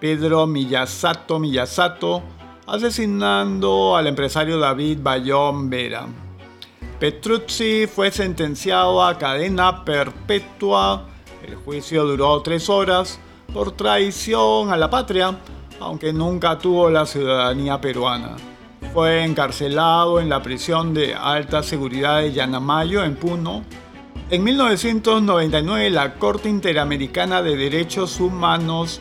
Pedro 0.00 0.46
Miyasato 0.46 1.38
Miyasato, 1.38 2.22
asesinando 2.66 3.96
al 3.96 4.06
empresario 4.06 4.58
David 4.58 4.98
Bayón 5.02 5.68
Vera. 5.68 6.06
Petruzzi 6.98 7.86
fue 7.86 8.10
sentenciado 8.10 9.02
a 9.02 9.18
cadena 9.18 9.84
perpetua. 9.84 11.06
El 11.46 11.56
juicio 11.56 12.04
duró 12.04 12.40
tres 12.40 12.70
horas 12.70 13.18
por 13.52 13.72
traición 13.72 14.72
a 14.72 14.76
la 14.76 14.88
patria 14.88 15.38
aunque 15.84 16.12
nunca 16.12 16.58
tuvo 16.58 16.90
la 16.90 17.06
ciudadanía 17.06 17.80
peruana. 17.80 18.36
Fue 18.92 19.24
encarcelado 19.24 20.20
en 20.20 20.28
la 20.28 20.42
prisión 20.42 20.94
de 20.94 21.14
alta 21.14 21.62
seguridad 21.62 22.20
de 22.20 22.32
Yanamayo, 22.32 23.02
en 23.04 23.16
Puno. 23.16 23.64
En 24.30 24.44
1999, 24.44 25.90
la 25.90 26.14
Corte 26.14 26.48
Interamericana 26.48 27.42
de 27.42 27.56
Derechos 27.56 28.20
Humanos 28.20 29.00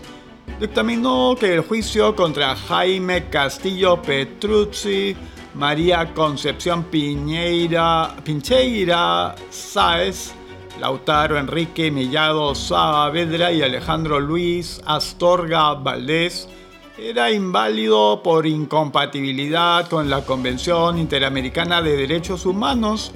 dictaminó 0.59 1.35
que 1.39 1.53
el 1.53 1.61
juicio 1.61 2.15
contra 2.15 2.55
Jaime 2.55 3.29
Castillo 3.29 4.01
Petruzzi, 4.01 5.15
María 5.55 6.13
Concepción 6.13 6.83
Piñeira, 6.85 8.15
Pincheira 8.23 9.35
Sáez, 9.49 10.33
Lautaro 10.79 11.37
Enrique 11.37 11.91
Mellado 11.91 12.55
Saavedra 12.55 13.51
y 13.51 13.61
Alejandro 13.61 14.19
Luis 14.19 14.81
Astorga 14.85 15.75
Valdés 15.75 16.49
era 16.97 17.31
inválido 17.31 18.21
por 18.21 18.45
incompatibilidad 18.45 19.89
con 19.89 20.11
la 20.11 20.23
Convención 20.23 20.99
Interamericana 20.99 21.81
de 21.81 21.97
Derechos 21.97 22.45
Humanos. 22.45 23.11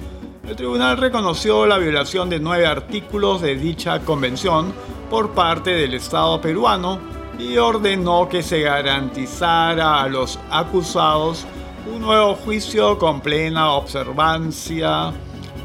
El 0.48 0.56
tribunal 0.56 0.96
reconoció 0.96 1.64
la 1.64 1.78
violación 1.78 2.28
de 2.28 2.40
nueve 2.40 2.66
artículos 2.66 3.40
de 3.40 3.54
dicha 3.54 4.00
convención 4.00 4.72
por 5.08 5.30
parte 5.30 5.70
del 5.70 5.94
Estado 5.94 6.40
peruano 6.40 6.98
y 7.38 7.56
ordenó 7.56 8.28
que 8.28 8.42
se 8.42 8.62
garantizara 8.62 10.02
a 10.02 10.08
los 10.08 10.40
acusados 10.50 11.46
un 11.86 12.00
nuevo 12.00 12.34
juicio 12.34 12.98
con 12.98 13.20
plena 13.20 13.70
observancia 13.74 15.12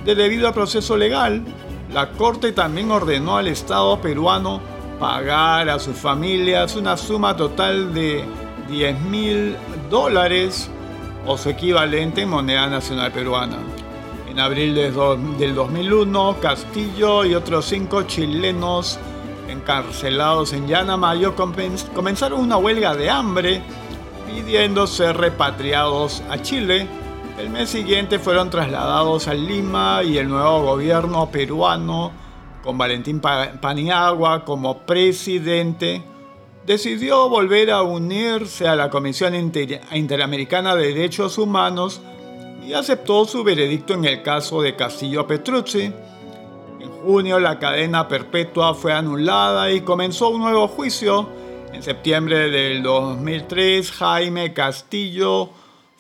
de 0.05 0.13
debido 0.13 0.53
proceso 0.53 0.95
legal. 0.97 1.43
La 1.91 2.11
Corte 2.11 2.51
también 2.51 2.91
ordenó 2.91 3.37
al 3.37 3.47
Estado 3.47 3.99
peruano 3.99 4.61
pagar 4.99 5.69
a 5.69 5.79
sus 5.79 5.97
familias 5.97 6.75
una 6.75 6.97
suma 6.97 7.35
total 7.35 7.93
de 7.93 8.23
10 8.69 9.01
mil 9.01 9.55
dólares 9.89 10.69
o 11.25 11.37
su 11.37 11.49
equivalente 11.49 12.21
en 12.21 12.29
moneda 12.29 12.67
nacional 12.67 13.11
peruana. 13.11 13.57
En 14.29 14.39
abril 14.39 14.73
del 14.73 15.53
2001, 15.53 16.37
Castillo 16.41 17.23
y 17.23 17.35
otros 17.35 17.65
cinco 17.65 18.03
chilenos 18.03 18.97
encarcelados 19.47 20.53
en 20.53 20.67
Yanamayo 20.67 21.35
comenzaron 21.35 22.39
una 22.39 22.57
huelga 22.57 22.95
de 22.95 23.09
hambre 23.09 23.61
pidiendo 24.25 24.87
ser 24.87 25.17
repatriados 25.17 26.23
a 26.29 26.41
Chile. 26.41 26.87
El 27.37 27.49
mes 27.49 27.69
siguiente 27.69 28.19
fueron 28.19 28.49
trasladados 28.49 29.27
a 29.27 29.33
Lima 29.33 30.01
y 30.03 30.17
el 30.17 30.29
nuevo 30.29 30.63
gobierno 30.63 31.29
peruano 31.29 32.22
con 32.63 32.77
Valentín 32.77 33.19
Paniagua 33.19 34.45
como 34.45 34.79
presidente, 34.85 36.01
decidió 36.65 37.27
volver 37.27 37.69
a 37.71 37.81
unirse 37.81 38.67
a 38.67 38.75
la 38.75 38.89
Comisión 38.89 39.35
Interamericana 39.35 40.75
de 40.75 40.93
Derechos 40.93 41.37
Humanos 41.37 42.01
y 42.65 42.73
aceptó 42.73 43.25
su 43.25 43.43
veredicto 43.43 43.93
en 43.93 44.05
el 44.05 44.23
caso 44.23 44.61
de 44.61 44.77
Castillo 44.77 45.27
Petruzzi. 45.27 45.91
En 46.79 46.89
junio 47.03 47.37
la 47.39 47.59
cadena 47.59 48.07
perpetua 48.07 48.73
fue 48.73 48.93
anulada 48.93 49.69
y 49.69 49.81
comenzó 49.81 50.29
un 50.29 50.41
nuevo 50.41 50.69
juicio. 50.69 51.27
En 51.73 51.83
septiembre 51.83 52.49
del 52.49 52.81
2003 52.81 53.91
Jaime 53.91 54.53
Castillo 54.53 55.49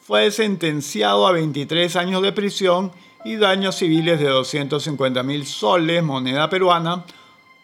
fue 0.01 0.31
sentenciado 0.31 1.27
a 1.27 1.33
23 1.33 1.93
años 1.97 2.21
de 2.21 2.31
prisión 2.31 2.91
y 3.25 3.37
daños 3.37 3.75
civiles 3.75 4.19
de 4.19 4.27
250 4.27 5.23
mil 5.23 5.45
soles, 5.45 6.03
moneda 6.03 6.49
peruana. 6.49 7.03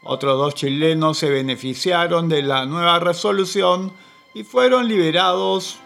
Otros 0.04 0.38
dos 0.38 0.56
chilenos 0.56 1.18
se 1.18 1.30
beneficiaron 1.30 2.30
de 2.30 2.42
la 2.42 2.66
nueva 2.66 3.00
resolución 3.00 3.92
y 4.34 4.44
fueron 4.44 4.88
liberados, 4.88 5.78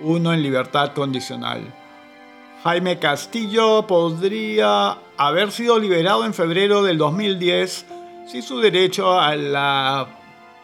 uno 0.00 0.32
en 0.32 0.42
libertad 0.42 0.92
condicional. 0.92 1.74
Jaime 2.62 2.98
Castillo 2.98 3.86
podría 3.86 4.98
haber 5.16 5.50
sido 5.52 5.78
liberado 5.78 6.24
en 6.24 6.34
febrero 6.34 6.82
del 6.82 6.98
2010 6.98 7.86
si 8.26 8.42
su 8.42 8.60
derecho 8.60 9.18
a 9.18 9.34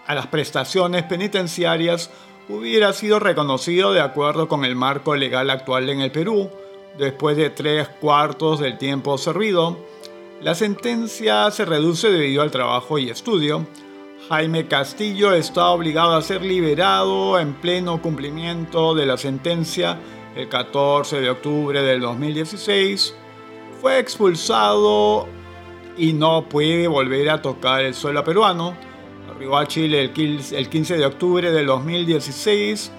a 0.07 0.15
las 0.15 0.27
prestaciones 0.27 1.05
penitenciarias 1.05 2.11
hubiera 2.49 2.93
sido 2.93 3.19
reconocido 3.21 3.93
de 3.93 4.01
acuerdo 4.01 4.49
con 4.49 4.65
el 4.65 4.77
marco 4.77 5.15
legal 5.17 5.51
actual 5.51 5.89
en 5.89 6.01
el 6.01 6.11
Perú, 6.11 6.51
después 6.99 7.37
de 7.37 7.51
tres 7.51 7.89
cuartos 7.89 8.61
del 8.61 8.79
tiempo 8.79 9.19
servido. 9.19 9.77
La 10.41 10.55
sentencia 10.55 11.51
se 11.51 11.65
reduce 11.65 12.11
debido 12.11 12.43
al 12.43 12.51
trabajo 12.51 12.99
y 12.99 13.11
estudio. 13.11 13.67
Jaime 14.29 14.67
Castillo 14.67 15.33
está 15.35 15.69
obligado 15.69 16.15
a 16.15 16.23
ser 16.23 16.43
liberado 16.43 17.39
en 17.39 17.55
pleno 17.55 18.01
cumplimiento 18.01 18.95
de 18.95 19.07
la 19.07 19.17
sentencia 19.17 19.99
el 20.35 20.49
14 20.49 21.21
de 21.21 21.31
octubre 21.31 21.83
del 21.83 22.01
2016. 22.01 23.15
Fue 23.81 23.99
expulsado 23.99 25.27
y 25.97 26.13
no 26.13 26.49
puede 26.49 26.89
volver 26.89 27.31
a 27.31 27.43
tocar 27.43 27.83
el 27.83 27.95
suelo 27.95 28.25
peruano. 28.25 28.75
Arribó 29.35 29.59
a 29.59 29.67
Chile 29.67 30.01
el 30.01 30.69
15 30.69 30.97
de 30.97 31.07
octubre 31.07 31.51
del 31.51 31.67
2016, 31.67 32.91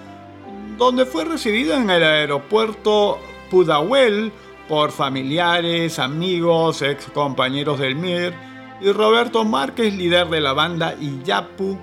donde 0.78 1.06
fue 1.06 1.24
recibido 1.24 1.74
en 1.74 1.90
el 1.90 2.04
aeropuerto 2.04 3.18
Pudahuel 3.50 4.32
por 4.68 4.90
familiares, 4.90 5.98
amigos, 5.98 6.82
ex 6.82 7.06
compañeros 7.06 7.78
del 7.78 7.96
MIR 7.96 8.34
y 8.80 8.92
Roberto 8.92 9.44
Márquez, 9.44 9.94
líder 9.94 10.28
de 10.28 10.40
la 10.40 10.52
banda 10.52 10.94
Iyapu, 11.00 11.78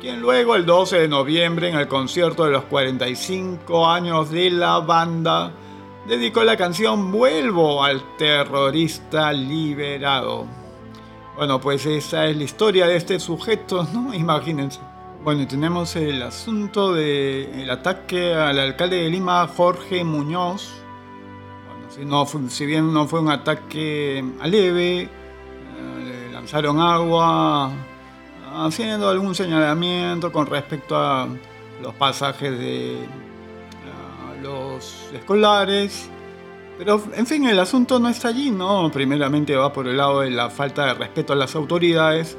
quien 0.00 0.20
luego 0.20 0.54
el 0.54 0.66
12 0.66 1.00
de 1.00 1.08
noviembre 1.08 1.70
en 1.70 1.76
el 1.76 1.88
concierto 1.88 2.44
de 2.44 2.52
los 2.52 2.64
45 2.64 3.86
años 3.88 4.30
de 4.30 4.50
la 4.50 4.78
banda 4.80 5.52
dedicó 6.06 6.44
la 6.44 6.56
canción 6.56 7.10
Vuelvo 7.10 7.82
al 7.82 8.16
terrorista 8.16 9.32
liberado. 9.32 10.46
Bueno, 11.36 11.60
pues 11.60 11.84
esa 11.84 12.26
es 12.26 12.36
la 12.36 12.44
historia 12.44 12.86
de 12.86 12.96
este 12.96 13.18
sujeto, 13.20 13.86
¿no? 13.92 14.14
Imagínense. 14.14 14.80
Bueno, 15.22 15.42
y 15.42 15.46
tenemos 15.46 15.96
el 15.96 16.22
asunto 16.22 16.94
del 16.94 17.68
ataque 17.68 18.32
al 18.32 18.58
alcalde 18.60 19.02
de 19.02 19.10
Lima, 19.10 19.46
Jorge 19.48 20.04
Muñoz. 20.04 20.85
Si, 22.48 22.66
bien 22.66 22.92
no 22.92 23.06
fue 23.06 23.20
un 23.20 23.30
ataque 23.30 24.22
leve, 24.44 25.02
eh, 25.02 25.08
le 26.04 26.32
lanzaron 26.32 26.78
agua, 26.78 27.72
haciendo 28.54 29.08
algún 29.08 29.34
señalamiento 29.34 30.30
con 30.30 30.46
respecto 30.46 30.94
a 30.94 31.26
los 31.82 31.94
pasajes 31.94 32.58
de 32.58 32.98
los 34.42 35.10
escolares. 35.14 36.10
Pero, 36.78 37.02
en 37.14 37.26
fin, 37.26 37.46
el 37.46 37.58
asunto 37.58 37.98
no 37.98 38.10
está 38.10 38.28
allí, 38.28 38.50
¿no? 38.50 38.90
Primeramente 38.92 39.56
va 39.56 39.72
por 39.72 39.88
el 39.88 39.96
lado 39.96 40.20
de 40.20 40.30
la 40.30 40.50
falta 40.50 40.86
de 40.86 40.94
respeto 40.94 41.32
a 41.32 41.36
las 41.36 41.54
autoridades, 41.54 42.36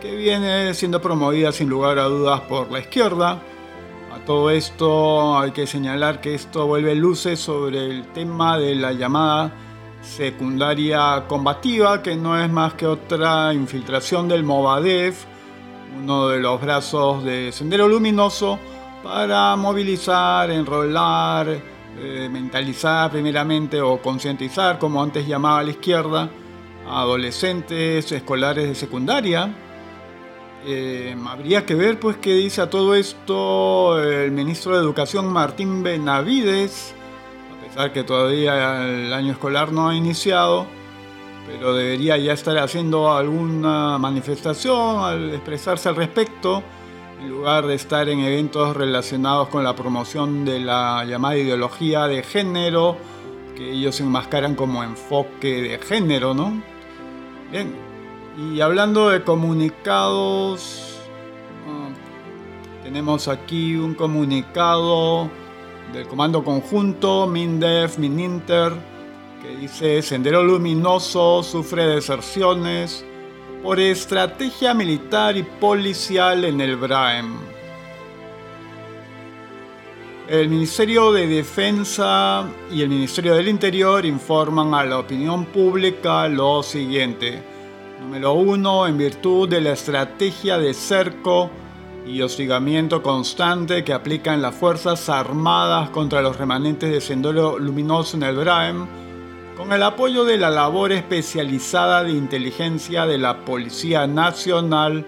que 0.00 0.16
viene 0.16 0.74
siendo 0.74 1.00
promovida 1.00 1.52
sin 1.52 1.68
lugar 1.68 1.98
a 2.00 2.04
dudas 2.04 2.40
por 2.42 2.72
la 2.72 2.80
izquierda. 2.80 3.40
Todo 4.26 4.50
esto 4.50 5.38
hay 5.38 5.52
que 5.52 5.68
señalar 5.68 6.20
que 6.20 6.34
esto 6.34 6.66
vuelve 6.66 6.96
luces 6.96 7.38
sobre 7.38 7.86
el 7.86 8.08
tema 8.08 8.58
de 8.58 8.74
la 8.74 8.92
llamada 8.92 9.52
secundaria 10.02 11.26
combativa, 11.28 12.02
que 12.02 12.16
no 12.16 12.36
es 12.36 12.50
más 12.50 12.74
que 12.74 12.88
otra 12.88 13.54
infiltración 13.54 14.26
del 14.26 14.42
Movadef, 14.42 15.24
uno 15.96 16.26
de 16.26 16.40
los 16.40 16.60
brazos 16.60 17.22
de 17.22 17.52
Sendero 17.52 17.86
Luminoso, 17.86 18.58
para 19.04 19.54
movilizar, 19.54 20.50
enrolar, 20.50 21.46
eh, 21.96 22.28
mentalizar 22.28 23.12
primeramente 23.12 23.80
o 23.80 24.02
concientizar, 24.02 24.80
como 24.80 25.00
antes 25.00 25.24
llamaba 25.24 25.62
la 25.62 25.70
izquierda, 25.70 26.28
adolescentes 26.88 28.10
escolares 28.10 28.66
de 28.66 28.74
secundaria. 28.74 29.54
Eh, 30.64 31.16
habría 31.26 31.64
que 31.64 31.74
ver 31.74 32.00
pues 32.00 32.16
qué 32.16 32.32
dice 32.34 32.60
a 32.60 32.70
todo 32.70 32.94
esto 32.94 34.02
el 34.02 34.32
ministro 34.32 34.74
de 34.74 34.82
Educación 34.82 35.32
Martín 35.32 35.82
Benavides, 35.82 36.94
a 37.52 37.66
pesar 37.66 37.92
que 37.92 38.02
todavía 38.02 38.84
el 38.84 39.12
año 39.12 39.32
escolar 39.32 39.72
no 39.72 39.88
ha 39.88 39.94
iniciado, 39.94 40.66
pero 41.46 41.74
debería 41.74 42.16
ya 42.16 42.32
estar 42.32 42.58
haciendo 42.58 43.12
alguna 43.12 43.98
manifestación 43.98 45.04
al 45.04 45.34
expresarse 45.34 45.88
al 45.88 45.94
respecto 45.94 46.62
en 47.20 47.30
lugar 47.30 47.66
de 47.66 47.74
estar 47.74 48.08
en 48.08 48.20
eventos 48.20 48.76
relacionados 48.76 49.48
con 49.48 49.64
la 49.64 49.74
promoción 49.74 50.44
de 50.44 50.60
la 50.60 51.04
llamada 51.04 51.36
ideología 51.36 52.06
de 52.06 52.22
género, 52.22 52.96
que 53.54 53.72
ellos 53.72 54.00
enmascaran 54.00 54.54
como 54.54 54.82
enfoque 54.82 55.62
de 55.62 55.78
género, 55.78 56.34
¿no? 56.34 56.60
Bien, 57.50 57.85
y 58.36 58.60
hablando 58.60 59.08
de 59.08 59.22
comunicados, 59.22 60.98
ah, 61.66 61.88
tenemos 62.82 63.28
aquí 63.28 63.76
un 63.76 63.94
comunicado 63.94 65.30
del 65.92 66.06
Comando 66.06 66.44
Conjunto, 66.44 67.26
MINDEF, 67.26 67.98
MININTER, 67.98 68.72
que 69.42 69.56
dice 69.56 70.02
Sendero 70.02 70.42
Luminoso 70.42 71.42
sufre 71.42 71.86
deserciones, 71.86 73.04
por 73.62 73.80
estrategia 73.80 74.74
militar 74.74 75.36
y 75.36 75.42
policial 75.42 76.44
en 76.44 76.60
el 76.60 76.76
Braem. 76.76 77.36
El 80.28 80.48
Ministerio 80.48 81.12
de 81.12 81.26
Defensa 81.26 82.46
y 82.70 82.82
el 82.82 82.88
Ministerio 82.88 83.34
del 83.34 83.48
Interior 83.48 84.04
informan 84.04 84.74
a 84.74 84.84
la 84.84 84.98
opinión 84.98 85.46
pública 85.46 86.28
lo 86.28 86.62
siguiente. 86.62 87.55
Número 88.00 88.34
1. 88.34 88.88
En 88.88 88.98
virtud 88.98 89.48
de 89.48 89.60
la 89.60 89.72
estrategia 89.72 90.58
de 90.58 90.74
cerco 90.74 91.50
y 92.06 92.20
hostigamiento 92.20 93.02
constante 93.02 93.84
que 93.84 93.94
aplican 93.94 94.42
las 94.42 94.54
Fuerzas 94.54 95.08
Armadas 95.08 95.90
contra 95.90 96.20
los 96.20 96.36
remanentes 96.36 96.90
de 96.90 97.00
Sendero 97.00 97.58
Luminoso 97.58 98.16
en 98.16 98.22
el 98.22 98.36
Braem, 98.36 98.86
con 99.56 99.72
el 99.72 99.82
apoyo 99.82 100.24
de 100.24 100.36
la 100.36 100.50
labor 100.50 100.92
especializada 100.92 102.04
de 102.04 102.12
inteligencia 102.12 103.06
de 103.06 103.16
la 103.16 103.44
Policía 103.44 104.06
Nacional, 104.06 105.06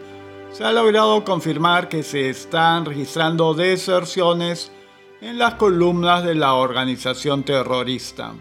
se 0.51 0.65
ha 0.65 0.73
logrado 0.73 1.25
confirmar 1.25 1.91
que 1.91 2.03
se 2.03 2.31
están 2.31 2.87
registrando 2.87 3.53
deserciones 3.53 4.73
en 5.21 5.39
las 5.39 5.55
columnas 5.55 6.25
de 6.25 6.35
la 6.35 6.55
organización 6.55 7.43
terrorista. 7.43 8.33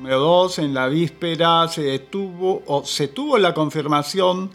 Número 0.00 0.18
2. 0.18 0.60
En 0.60 0.72
la 0.72 0.88
víspera 0.88 1.68
se, 1.68 1.82
detuvo, 1.82 2.62
o 2.66 2.86
se 2.86 3.06
tuvo 3.06 3.36
la 3.36 3.52
confirmación 3.52 4.50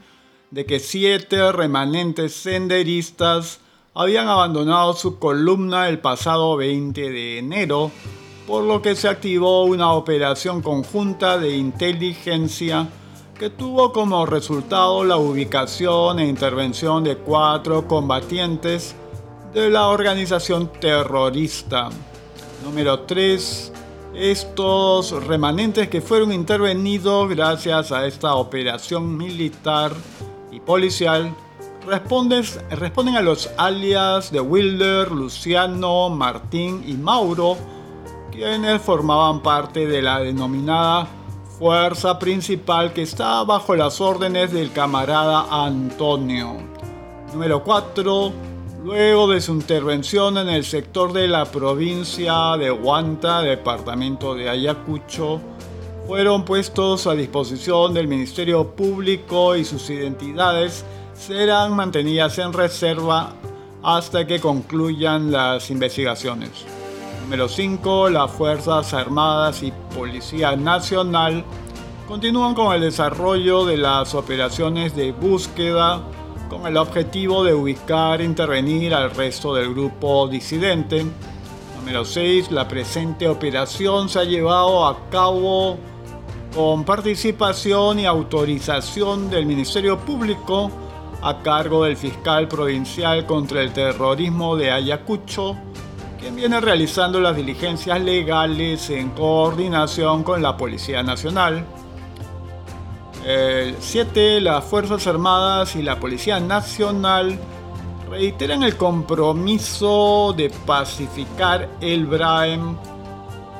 de 0.49 0.65
que 0.65 0.79
siete 0.79 1.51
remanentes 1.51 2.33
senderistas 2.33 3.59
habían 3.93 4.27
abandonado 4.27 4.93
su 4.93 5.19
columna 5.19 5.87
el 5.87 5.99
pasado 5.99 6.57
20 6.57 7.11
de 7.11 7.37
enero 7.37 7.91
por 8.47 8.63
lo 8.63 8.81
que 8.81 8.95
se 8.95 9.07
activó 9.07 9.65
una 9.65 9.91
operación 9.93 10.63
conjunta 10.63 11.37
de 11.37 11.55
inteligencia 11.55 12.89
que 13.37 13.51
tuvo 13.51 13.93
como 13.93 14.25
resultado 14.25 15.03
la 15.03 15.17
ubicación 15.17 16.17
e 16.17 16.27
intervención 16.27 17.03
de 17.03 17.17
cuatro 17.17 17.87
combatientes 17.87 18.95
de 19.53 19.69
la 19.69 19.89
organización 19.89 20.71
terrorista. 20.81 21.89
Número 22.63 23.01
3. 23.01 23.84
Estos 24.17 25.11
remanentes 25.25 25.89
que 25.89 25.99
fueron 26.01 26.31
intervenidos 26.31 27.29
gracias 27.29 27.91
a 27.91 28.07
esta 28.07 28.35
operación 28.35 29.17
militar 29.17 29.91
y 30.51 30.61
policial 30.61 31.35
responden, 31.85 33.15
a 33.15 33.21
los 33.21 33.49
alias 33.57 34.31
de 34.31 34.39
Wilder, 34.39 35.11
Luciano, 35.11 36.09
Martín 36.09 36.83
y 36.87 36.93
Mauro, 36.93 37.57
quienes 38.31 38.81
formaban 38.81 39.41
parte 39.41 39.85
de 39.85 40.01
la 40.01 40.19
denominada 40.19 41.07
fuerza 41.59 42.17
principal 42.17 42.93
que 42.93 43.03
estaba 43.03 43.43
bajo 43.43 43.75
las 43.75 44.01
órdenes 44.01 44.51
del 44.51 44.71
camarada 44.71 45.45
Antonio. 45.49 46.57
Número 47.31 47.63
4. 47.63 48.54
Luego 48.85 49.27
de 49.27 49.41
su 49.41 49.51
intervención 49.53 50.37
en 50.37 50.47
el 50.47 50.63
sector 50.63 51.11
de 51.11 51.27
la 51.27 51.45
provincia 51.45 52.55
de 52.55 52.69
Huanta, 52.71 53.41
departamento 53.41 54.35
de 54.35 54.47
Ayacucho, 54.47 55.41
fueron 56.05 56.45
puestos 56.45 57.07
a 57.07 57.15
disposición 57.15 57.95
del 57.95 58.07
Ministerio 58.07 58.75
Público 58.75 59.55
y 59.55 59.65
sus 59.65 59.89
identidades 59.89 60.85
serán 61.15 61.75
mantenidas 61.75 62.37
en 62.37 62.53
reserva 62.53 63.33
hasta 63.81 64.27
que 64.27 64.39
concluyan 64.39 65.31
las 65.31 65.71
investigaciones. 65.71 66.51
Número 67.23 67.49
5. 67.49 68.11
Las 68.11 68.29
Fuerzas 68.29 68.93
Armadas 68.93 69.63
y 69.63 69.73
Policía 69.95 70.55
Nacional 70.55 71.43
continúan 72.07 72.53
con 72.53 72.71
el 72.71 72.81
desarrollo 72.81 73.65
de 73.65 73.77
las 73.77 74.13
operaciones 74.13 74.95
de 74.95 75.11
búsqueda 75.11 76.03
con 76.49 76.65
el 76.67 76.77
objetivo 76.77 77.43
de 77.43 77.53
ubicar 77.53 78.21
e 78.21 78.25
intervenir 78.25 78.93
al 78.93 79.11
resto 79.11 79.53
del 79.53 79.73
grupo 79.73 80.27
disidente. 80.27 81.05
Número 81.77 82.05
6. 82.05 82.51
La 82.51 82.67
presente 82.67 83.27
operación 83.27 84.09
se 84.09 84.19
ha 84.19 84.23
llevado 84.23 84.85
a 84.85 85.09
cabo 85.09 85.77
con 86.55 86.83
participación 86.83 87.99
y 87.99 88.05
autorización 88.05 89.29
del 89.29 89.45
Ministerio 89.45 89.99
Público 89.99 90.71
a 91.21 91.41
cargo 91.41 91.83
del 91.83 91.97
fiscal 91.97 92.47
provincial 92.47 93.25
contra 93.25 93.61
el 93.61 93.73
terrorismo 93.73 94.55
de 94.55 94.71
Ayacucho, 94.71 95.57
quien 96.19 96.35
viene 96.35 96.61
realizando 96.61 97.19
las 97.19 97.35
diligencias 97.35 97.99
legales 98.01 98.89
en 98.89 99.09
coordinación 99.09 100.23
con 100.23 100.41
la 100.41 100.55
Policía 100.55 101.03
Nacional. 101.03 101.65
El 103.25 103.77
7. 103.79 104.39
Las 104.39 104.63
Fuerzas 104.65 105.07
Armadas 105.07 105.75
y 105.75 105.81
la 105.81 105.99
Policía 105.99 106.39
Nacional 106.39 107.39
reiteran 108.07 108.61
el 108.61 108.77
compromiso 108.77 110.31
de 110.37 110.51
pacificar 110.51 111.67
el 111.81 112.05
Braem 112.05 112.77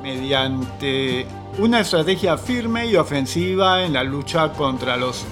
mediante 0.04 1.26
una 1.58 1.80
estrategia 1.80 2.38
firme 2.38 2.86
y 2.86 2.96
ofensiva 2.96 3.82
en 3.82 3.94
la 3.94 4.04
lucha 4.04 4.54
contra 4.54 4.98
los 4.98 5.26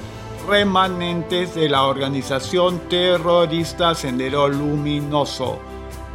remanentes 0.50 1.54
de 1.54 1.70
la 1.70 1.84
organización 1.84 2.90
terrorista 2.90 3.94
Sendero 3.94 4.48
Luminoso, 4.48 5.60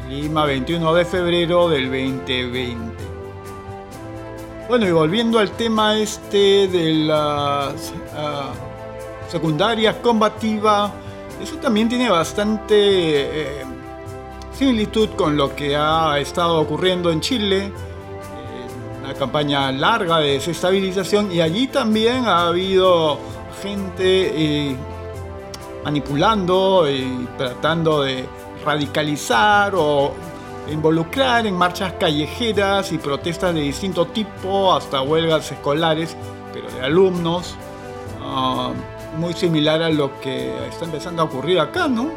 Lima 0.08 0.44
21 0.44 0.92
de 0.92 1.04
febrero 1.04 1.68
del 1.68 1.84
2020. 1.84 3.07
Bueno, 4.68 4.86
y 4.86 4.92
volviendo 4.92 5.38
al 5.38 5.52
tema 5.52 5.96
este 5.96 6.68
de 6.68 6.92
las 7.06 7.90
uh, 7.90 9.30
secundarias 9.30 9.96
combativas, 10.02 10.92
eso 11.42 11.56
también 11.56 11.88
tiene 11.88 12.10
bastante 12.10 12.74
eh, 12.76 13.64
similitud 14.52 15.08
con 15.16 15.38
lo 15.38 15.56
que 15.56 15.74
ha 15.74 16.18
estado 16.18 16.60
ocurriendo 16.60 17.10
en 17.10 17.22
Chile, 17.22 17.72
una 19.00 19.14
campaña 19.14 19.72
larga 19.72 20.18
de 20.18 20.32
desestabilización 20.32 21.32
y 21.32 21.40
allí 21.40 21.68
también 21.68 22.26
ha 22.26 22.48
habido 22.48 23.18
gente 23.62 24.02
eh, 24.72 24.76
manipulando 25.82 26.86
y 26.90 27.26
tratando 27.38 28.02
de 28.02 28.26
radicalizar 28.66 29.72
o 29.74 30.12
involucrar 30.72 31.46
en 31.46 31.54
marchas 31.54 31.94
callejeras 31.94 32.92
y 32.92 32.98
protestas 32.98 33.54
de 33.54 33.60
distinto 33.60 34.06
tipo, 34.06 34.74
hasta 34.74 35.02
huelgas 35.02 35.50
escolares, 35.50 36.16
pero 36.52 36.70
de 36.70 36.80
alumnos. 36.82 37.56
Ah, 38.20 38.72
muy 39.16 39.34
similar 39.34 39.82
a 39.82 39.90
lo 39.90 40.20
que 40.20 40.68
está 40.68 40.84
empezando 40.84 41.22
a 41.22 41.24
ocurrir 41.24 41.58
acá, 41.58 41.88
¿no? 41.88 42.04
Eh, 42.04 42.10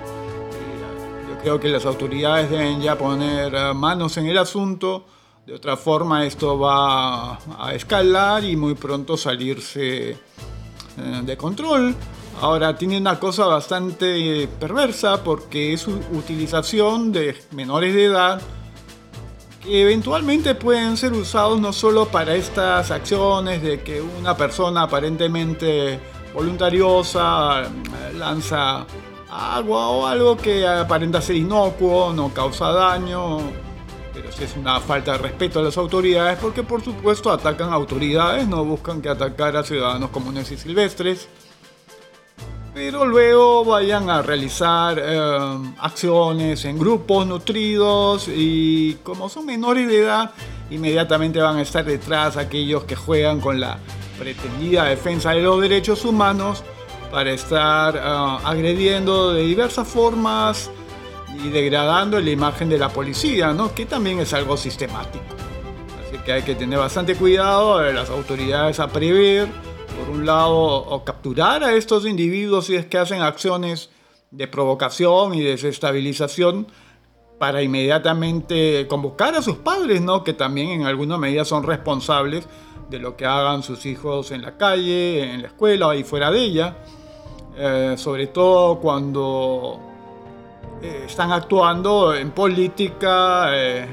yo 1.30 1.38
creo 1.42 1.60
que 1.60 1.70
las 1.70 1.86
autoridades 1.86 2.50
deben 2.50 2.82
ya 2.82 2.98
poner 2.98 3.54
eh, 3.56 3.74
manos 3.74 4.18
en 4.18 4.28
el 4.28 4.38
asunto, 4.38 5.06
de 5.46 5.54
otra 5.54 5.76
forma 5.78 6.26
esto 6.26 6.60
va 6.60 7.40
a 7.60 7.74
escalar 7.74 8.44
y 8.44 8.56
muy 8.56 8.76
pronto 8.76 9.18
salirse 9.18 10.12
eh, 10.12 10.18
de 11.24 11.38
control. 11.38 11.96
Ahora 12.39 12.76
tiene 12.76 12.98
una 12.98 13.20
cosa 13.20 13.46
bastante 13.46 14.48
perversa 14.60 15.24
porque 15.24 15.74
es 15.74 15.88
utilización 15.88 17.12
de 17.12 17.36
menores 17.52 17.94
de 17.94 18.06
edad 18.06 18.41
que 19.62 19.84
eventualmente 19.84 20.56
pueden 20.56 20.98
ser 20.98 21.13
usados 21.13 21.60
no 21.60 21.72
solo 21.72 22.08
para 22.08 22.34
estas 22.36 22.89
acciones 22.89 23.62
de 23.62 23.82
que 23.82 24.02
una 24.02 24.36
persona 24.36 24.84
aparentemente 24.84 26.00
voluntariosa, 26.34 27.70
lanza 28.17 28.86
agua 29.30 29.89
o 29.89 30.08
algo 30.08 30.36
que 30.36 30.67
aparenta 30.67 31.22
ser 31.22 31.36
inocuo, 31.36 32.12
no 32.13 32.34
causa 32.34 32.72
daño, 32.72 33.38
pero 34.13 34.32
si 34.32 34.44
es 34.44 34.56
una 34.58 34.80
falta 34.80 35.13
de 35.13 35.17
respeto 35.20 35.60
a 35.60 35.63
las 35.63 35.78
autoridades, 35.78 36.39
porque 36.39 36.63
por 36.63 36.84
supuesto 36.84 37.32
atacan 37.32 37.72
autoridades, 37.72 38.48
no 38.48 38.65
buscan 38.65 39.02
que 39.02 39.10
atacar 39.10 39.56
a 39.56 39.63
ciudadanos 39.63 40.10
comunes 40.10 40.52
y 40.52 40.58
silvestres. 40.58 41.30
Pero 42.74 43.06
luego 43.06 43.66
vayan 43.66 44.10
a 44.10 44.22
realizar 44.22 44.98
eh, 44.98 45.74
acciones 45.80 46.64
en 46.64 46.80
grupos 46.80 47.28
nutridos 47.28 48.30
y 48.30 48.96
como 49.04 49.28
son 49.28 49.46
menores 49.46 49.88
de 49.90 50.00
edad, 50.00 50.32
inmediatamente 50.70 51.40
van 51.42 51.58
a 51.58 51.62
estar 51.62 51.84
detrás 51.84 52.38
aquellos 52.38 52.86
que 52.86 52.96
juegan 52.96 53.42
con 53.42 53.60
la 53.60 53.78
pretendida 54.18 54.86
defensa 54.86 55.32
de 55.32 55.42
los 55.42 55.60
derechos 55.60 56.06
humanos 56.06 56.64
para 57.12 57.32
estar 57.32 58.00
ah, 58.02 58.40
agrediendo 58.46 59.34
de 59.34 59.44
diversas 59.44 59.86
formas 59.86 60.72
y 61.44 61.50
degradando 61.50 62.20
la 62.22 62.30
imagen 62.30 62.70
de 62.70 62.78
la 62.78 62.88
policía, 62.88 63.52
¿no? 63.52 63.76
que 63.76 63.86
también 63.86 64.20
es 64.20 64.34
algo 64.34 64.56
sistemático. 64.56 65.26
Así 66.08 66.18
que 66.24 66.32
hay 66.32 66.44
que 66.44 66.56
tener 66.56 66.80
bastante 66.80 67.16
cuidado 67.16 67.80
de 67.80 67.94
las 67.94 68.10
autoridades 68.10 68.80
a 68.80 68.88
prever, 68.88 69.50
por 69.99 70.10
un 70.10 70.25
lado, 70.25 71.01
capturar 71.06 71.63
a 71.63 71.73
estos 71.73 72.06
individuos 72.06 72.65
si 72.65 72.75
es 72.75 72.86
que 72.86 72.97
hacen 72.97 73.21
acciones 73.21 73.89
de 74.32 74.47
provocación 74.47 75.34
y 75.34 75.41
desestabilización 75.41 76.67
para 77.38 77.62
inmediatamente 77.62 78.86
convocar 78.88 79.36
a 79.36 79.41
sus 79.41 79.58
padres, 79.58 80.01
¿no? 80.01 80.23
que 80.23 80.34
también 80.34 80.69
en 80.69 80.86
alguna 80.86 81.17
medida 81.17 81.43
son 81.43 81.63
responsables 81.63 82.47
de 82.89 82.99
lo 82.99 83.15
que 83.15 83.25
hagan 83.25 83.63
sus 83.63 83.86
hijos 83.86 84.32
en 84.32 84.41
la 84.43 84.58
calle, 84.58 85.34
en 85.34 85.41
la 85.41 85.47
escuela 85.47 85.95
y 85.95 86.04
fuera 86.04 86.30
de 86.30 86.39
ella, 86.39 86.77
eh, 87.58 87.95
sobre 87.97 88.27
todo 88.27 88.80
cuando 88.80 89.80
eh, 90.82 91.06
están 91.08 91.32
actuando 91.32 92.13
en 92.13 92.32
política, 92.32 93.49
eh, 93.56 93.88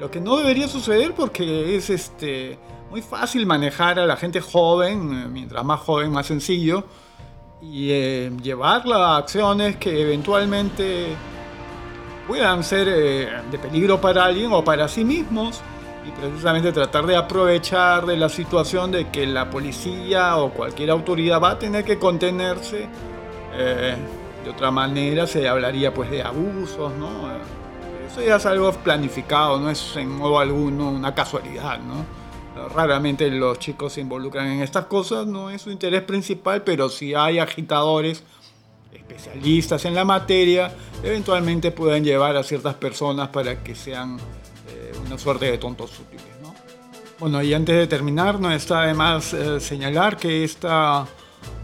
lo 0.00 0.10
que 0.10 0.20
no 0.20 0.36
debería 0.36 0.66
suceder 0.66 1.14
porque 1.14 1.76
es 1.76 1.90
este, 1.90 2.58
muy 2.92 3.00
fácil 3.00 3.46
manejar 3.46 3.98
a 3.98 4.04
la 4.04 4.16
gente 4.16 4.42
joven, 4.42 5.32
mientras 5.32 5.64
más 5.64 5.80
joven 5.80 6.12
más 6.12 6.26
sencillo, 6.26 6.84
y 7.62 7.88
llevarla 8.42 9.14
a 9.14 9.16
acciones 9.16 9.76
que 9.76 10.02
eventualmente 10.02 11.16
puedan 12.28 12.62
ser 12.62 12.88
de 13.50 13.58
peligro 13.58 13.98
para 13.98 14.26
alguien 14.26 14.52
o 14.52 14.62
para 14.62 14.88
sí 14.88 15.06
mismos 15.06 15.62
y 16.06 16.10
precisamente 16.10 16.70
tratar 16.70 17.06
de 17.06 17.16
aprovechar 17.16 18.04
de 18.04 18.18
la 18.18 18.28
situación 18.28 18.90
de 18.90 19.08
que 19.08 19.26
la 19.26 19.48
policía 19.48 20.36
o 20.36 20.50
cualquier 20.50 20.90
autoridad 20.90 21.40
va 21.40 21.52
a 21.52 21.58
tener 21.58 21.86
que 21.86 21.98
contenerse. 21.98 22.90
Eh, 23.54 23.96
de 24.44 24.50
otra 24.50 24.70
manera 24.70 25.26
se 25.26 25.48
hablaría 25.48 25.94
pues 25.94 26.10
de 26.10 26.22
abusos, 26.22 26.92
¿no? 26.98 27.08
Eso 28.06 28.20
ya 28.20 28.36
es 28.36 28.44
algo 28.44 28.70
planificado, 28.70 29.58
no 29.58 29.70
es 29.70 29.96
en 29.96 30.10
modo 30.14 30.38
alguno 30.38 30.90
una 30.90 31.14
casualidad, 31.14 31.78
¿no? 31.78 32.21
Raramente 32.74 33.30
los 33.30 33.58
chicos 33.58 33.94
se 33.94 34.02
involucran 34.02 34.46
en 34.46 34.62
estas 34.62 34.86
cosas, 34.86 35.26
no 35.26 35.50
es 35.50 35.62
su 35.62 35.70
interés 35.70 36.02
principal, 36.02 36.62
pero 36.62 36.88
si 36.88 37.14
hay 37.14 37.38
agitadores 37.38 38.22
especialistas 38.92 39.84
en 39.84 39.94
la 39.94 40.04
materia, 40.04 40.74
eventualmente 41.02 41.70
pueden 41.70 42.04
llevar 42.04 42.36
a 42.36 42.42
ciertas 42.42 42.74
personas 42.74 43.28
para 43.28 43.62
que 43.62 43.74
sean 43.74 44.18
una 45.06 45.18
suerte 45.18 45.46
de 45.46 45.58
tontos 45.58 45.98
útiles. 45.98 46.24
¿no? 46.42 46.54
Bueno, 47.18 47.42
y 47.42 47.54
antes 47.54 47.76
de 47.76 47.86
terminar, 47.86 48.40
no 48.40 48.50
está 48.52 48.82
de 48.82 48.94
más 48.94 49.32
eh, 49.32 49.60
señalar 49.60 50.16
que 50.16 50.44
esta 50.44 51.06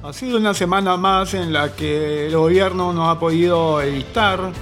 ha 0.02 0.12
sido 0.12 0.38
una 0.38 0.54
semana 0.54 0.96
más 0.96 1.34
en 1.34 1.52
la 1.52 1.74
que 1.74 2.26
el 2.26 2.36
gobierno 2.36 2.92
no 2.92 3.10
ha 3.10 3.18
podido 3.18 3.80
evitar 3.80 4.52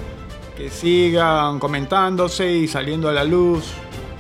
que 0.56 0.70
sigan 0.70 1.58
comentándose 1.58 2.50
y 2.50 2.68
saliendo 2.68 3.08
a 3.08 3.12
la 3.12 3.24
luz 3.24 3.64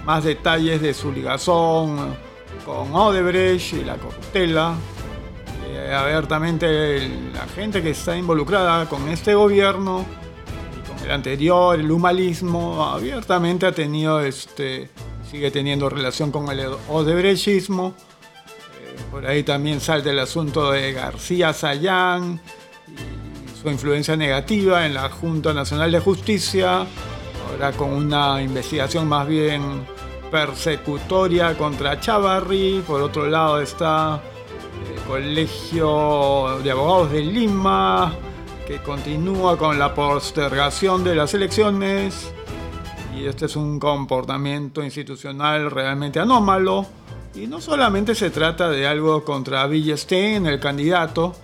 más 0.06 0.24
detalles 0.24 0.80
de 0.80 0.94
su 0.94 1.12
ligazón 1.12 2.16
con 2.64 2.94
Odebrecht 2.94 3.74
y 3.74 3.84
la 3.84 3.96
corruptela. 3.96 4.74
Eh, 5.66 5.92
abiertamente 5.92 7.08
la 7.34 7.46
gente 7.54 7.82
que 7.82 7.90
está 7.90 8.16
involucrada 8.16 8.88
con 8.88 9.08
este 9.08 9.34
gobierno 9.34 10.06
el 11.06 11.12
anterior, 11.12 11.78
el 11.78 11.90
humanismo, 11.90 12.84
abiertamente 12.84 13.64
ha 13.66 13.72
tenido, 13.72 14.20
este, 14.20 14.90
sigue 15.30 15.52
teniendo 15.52 15.88
relación 15.88 16.32
con 16.32 16.50
el 16.50 16.66
odebrechismo. 16.88 17.94
Eh, 18.80 18.96
por 19.12 19.24
ahí 19.24 19.44
también 19.44 19.80
salta 19.80 20.10
el 20.10 20.18
asunto 20.18 20.72
de 20.72 20.92
García 20.92 21.52
Sayán 21.52 22.40
y 22.88 23.62
su 23.62 23.70
influencia 23.70 24.16
negativa 24.16 24.84
en 24.84 24.94
la 24.94 25.08
Junta 25.08 25.54
Nacional 25.54 25.92
de 25.92 26.00
Justicia, 26.00 26.84
ahora 27.50 27.70
con 27.72 27.92
una 27.92 28.42
investigación 28.42 29.06
más 29.06 29.28
bien 29.28 29.86
persecutoria 30.30 31.56
contra 31.56 32.00
Chavarri. 32.00 32.82
Por 32.86 33.02
otro 33.02 33.26
lado 33.26 33.60
está 33.60 34.20
el 34.90 35.00
Colegio 35.02 36.58
de 36.62 36.70
Abogados 36.70 37.12
de 37.12 37.20
Lima, 37.22 38.14
que 38.66 38.82
continúa 38.82 39.56
con 39.56 39.78
la 39.78 39.94
postergación 39.94 41.04
de 41.04 41.14
las 41.14 41.34
elecciones. 41.34 42.30
Y 43.16 43.26
este 43.26 43.46
es 43.46 43.56
un 43.56 43.78
comportamiento 43.78 44.82
institucional 44.82 45.70
realmente 45.70 46.20
anómalo. 46.20 46.86
Y 47.34 47.46
no 47.46 47.60
solamente 47.60 48.14
se 48.14 48.30
trata 48.30 48.68
de 48.68 48.86
algo 48.86 49.24
contra 49.24 49.66
Villestein, 49.66 50.46
el 50.46 50.58
candidato, 50.58 51.34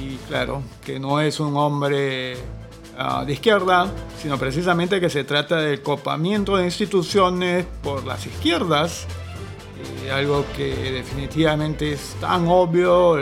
y 0.00 0.16
claro, 0.28 0.62
que 0.84 0.98
no 0.98 1.20
es 1.20 1.38
un 1.38 1.56
hombre 1.56 2.36
ah, 2.98 3.24
de 3.24 3.32
izquierda, 3.32 3.90
sino 4.20 4.36
precisamente 4.38 5.00
que 5.00 5.08
se 5.08 5.24
trata 5.24 5.56
del 5.56 5.80
copamiento 5.80 6.56
de 6.56 6.64
instituciones 6.64 7.64
por 7.82 8.04
las 8.04 8.26
izquierdas, 8.26 9.06
algo 10.12 10.44
que 10.56 10.74
definitivamente 10.92 11.92
es 11.92 12.16
tan 12.20 12.48
obvio, 12.48 13.16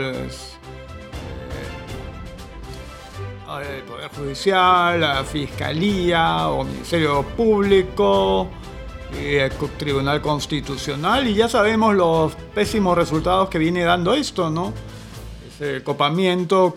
el 3.61 3.83
Poder 3.83 4.09
Judicial, 4.09 4.99
la 4.99 5.23
Fiscalía 5.23 6.49
o 6.49 6.63
Ministerio 6.63 7.23
Público, 7.23 8.49
el 9.17 9.51
Tribunal 9.77 10.21
Constitucional 10.21 11.27
y 11.27 11.33
ya 11.33 11.47
sabemos 11.47 11.95
los 11.95 12.35
pésimos 12.53 12.97
resultados 12.97 13.49
que 13.49 13.57
viene 13.57 13.83
dando 13.83 14.13
esto, 14.13 14.49
¿no? 14.49 14.73
Ese 15.47 15.81
copamiento 15.83 16.75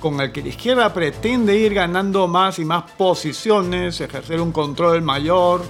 con 0.00 0.20
el 0.20 0.32
que 0.32 0.42
la 0.42 0.48
izquierda 0.48 0.92
pretende 0.92 1.56
ir 1.56 1.74
ganando 1.74 2.28
más 2.28 2.58
y 2.58 2.64
más 2.64 2.84
posiciones, 2.92 4.00
ejercer 4.00 4.40
un 4.40 4.52
control 4.52 5.02
mayor 5.02 5.62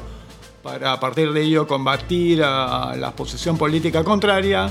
para 0.62 0.92
a 0.92 1.00
partir 1.00 1.32
de 1.32 1.42
ello 1.42 1.66
combatir 1.66 2.42
a 2.42 2.96
la 2.96 3.12
posición 3.12 3.56
política 3.56 4.02
contraria, 4.02 4.68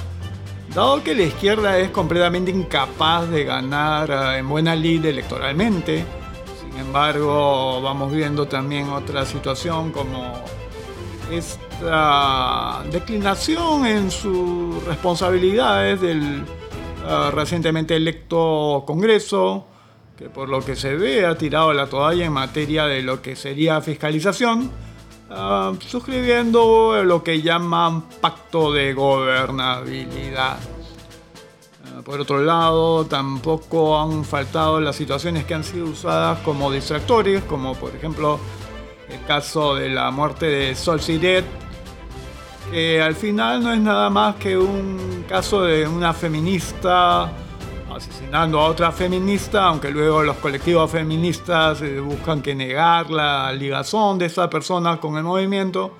dado 0.74 1.02
que 1.02 1.16
la 1.16 1.24
izquierda 1.24 1.80
es 1.80 1.90
completamente 1.90 2.52
incapaz 2.52 3.30
de 3.30 3.46
ganar 3.46 4.10
eh, 4.12 4.40
en 4.40 4.50
buena 4.50 4.76
lid 4.76 5.06
electoralmente. 5.06 6.06
Sin 6.60 6.78
embargo, 6.78 7.82
vamos 7.82 8.12
viendo 8.12 8.46
también 8.46 8.90
otra 8.90 9.26
situación 9.26 9.92
como 9.92 10.34
esta 11.32 12.84
declinación 12.92 13.86
en 13.86 14.12
sus 14.12 14.84
responsabilidades 14.84 16.02
del 16.02 16.44
eh, 17.08 17.32
recientemente 17.32 17.96
electo 17.96 18.84
Congreso, 18.88 19.68
que 20.18 20.30
por 20.30 20.50
lo 20.50 20.62
que 20.62 20.76
se 20.76 20.96
ve 20.96 21.26
ha 21.26 21.38
tirado 21.38 21.72
la 21.74 21.88
toalla 21.88 22.26
en 22.26 22.34
materia 22.34 22.86
de 22.86 23.04
lo 23.04 23.22
que 23.22 23.36
sería 23.36 23.80
fiscalización, 23.82 24.72
uh, 25.30 25.76
suscribiendo 25.82 27.04
lo 27.04 27.24
que 27.24 27.42
llaman 27.42 28.10
pacto 28.22 28.72
de 28.72 28.94
gobernabilidad. 28.94 30.58
Uh, 31.98 32.02
por 32.02 32.22
otro 32.22 32.42
lado, 32.42 33.06
tampoco 33.06 34.00
han 34.00 34.24
faltado 34.26 34.80
las 34.80 34.96
situaciones 34.96 35.46
que 35.46 35.54
han 35.54 35.64
sido 35.64 35.86
usadas 35.86 36.40
como 36.40 36.72
distractores, 36.72 37.44
como 37.44 37.76
por 37.76 37.94
ejemplo 37.96 38.40
el 39.10 39.24
caso 39.26 39.76
de 39.76 39.90
la 39.90 40.10
muerte 40.12 40.48
de 40.48 40.76
Sol 40.76 41.02
Siret, 41.02 41.46
que 42.72 43.02
al 43.02 43.16
final 43.16 43.64
no 43.64 43.74
es 43.74 43.80
nada 43.80 44.10
más 44.10 44.36
que 44.36 44.58
un 44.58 45.26
caso 45.28 45.64
de 45.64 45.88
una 45.88 46.14
feminista 46.14 47.32
asesinando 47.96 48.60
a 48.60 48.66
otra 48.66 48.92
feminista, 48.92 49.66
aunque 49.66 49.90
luego 49.90 50.22
los 50.24 50.36
colectivos 50.38 50.92
feministas 50.92 51.82
eh, 51.82 52.00
buscan 52.00 52.42
que 52.42 52.54
negar 52.54 53.10
la 53.10 53.52
ligazón 53.54 54.20
de 54.20 54.26
esa 54.26 54.50
persona 54.50 54.98
con 55.00 55.18
el 55.18 55.24
movimiento. 55.24 55.94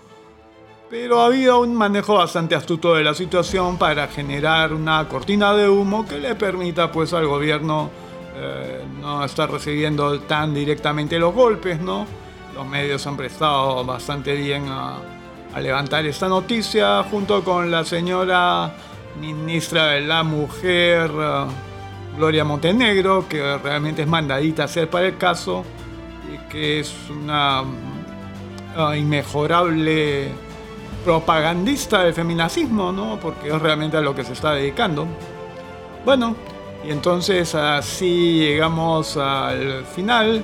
Pero 0.90 1.22
ha 1.22 1.28
habido 1.28 1.62
un 1.62 1.74
manejo 1.74 2.16
bastante 2.16 2.54
astuto 2.54 2.94
de 2.94 3.04
la 3.04 3.14
situación 3.14 3.78
para 3.78 4.08
generar 4.08 4.74
una 4.74 5.08
cortina 5.08 5.54
de 5.54 5.68
humo 5.68 6.06
que 6.06 6.20
le 6.20 6.36
permita 6.36 6.92
pues 6.92 7.14
al 7.14 7.26
gobierno 7.26 7.90
eh, 8.36 8.84
no 9.02 9.24
estar 9.24 9.50
recibiendo 9.50 10.20
tan 10.22 10.54
directamente 10.54 11.18
los 11.18 11.34
golpes, 11.34 11.80
¿no? 11.80 12.06
Los 12.54 12.68
medios 12.68 13.06
han 13.08 13.18
prestado 13.18 13.84
bastante 13.84 14.36
bien 14.36 14.68
a, 14.68 15.00
a 15.56 15.62
levantar 15.62 16.06
esta 16.06 16.28
noticia 16.28 17.02
junto 17.04 17.42
con 17.42 17.72
la 17.72 17.86
señora 17.86 18.74
ministra 19.22 19.88
de 19.92 20.02
la 20.02 20.22
Mujer, 20.22 21.10
Gloria 22.18 22.44
Montenegro, 22.44 23.26
que 23.30 23.58
realmente 23.60 24.02
es 24.02 24.08
mandadita 24.08 24.64
a 24.64 24.66
hacer 24.66 24.90
para 24.90 25.08
el 25.08 25.18
caso 25.18 25.64
y 26.34 26.52
que 26.52 26.82
es 26.82 26.94
una 27.10 27.64
eh, 28.76 28.98
inmejorable 28.98 30.28
propagandista 31.06 32.04
del 32.04 32.14
feminacismo, 32.14 32.92
¿no? 32.92 33.18
Porque 33.18 33.48
es 33.48 33.62
realmente 33.62 33.96
a 33.96 34.02
lo 34.02 34.14
que 34.14 34.26
se 34.26 34.34
está 34.34 34.52
dedicando. 34.56 35.08
Bueno, 36.04 36.36
y 36.86 36.92
entonces 36.92 37.56
así 37.56 38.40
llegamos 38.40 39.16
al 39.16 39.86
final 39.86 40.44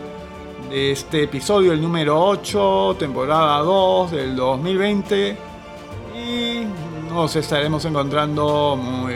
de 0.69 0.91
este 0.91 1.23
episodio, 1.23 1.73
el 1.73 1.81
número 1.81 2.19
8, 2.23 2.95
temporada 2.99 3.59
2 3.59 4.11
del 4.11 4.35
2020. 4.35 5.37
Y 6.15 6.61
nos 7.09 7.35
estaremos 7.35 7.83
encontrando 7.85 8.75
muy 8.75 9.13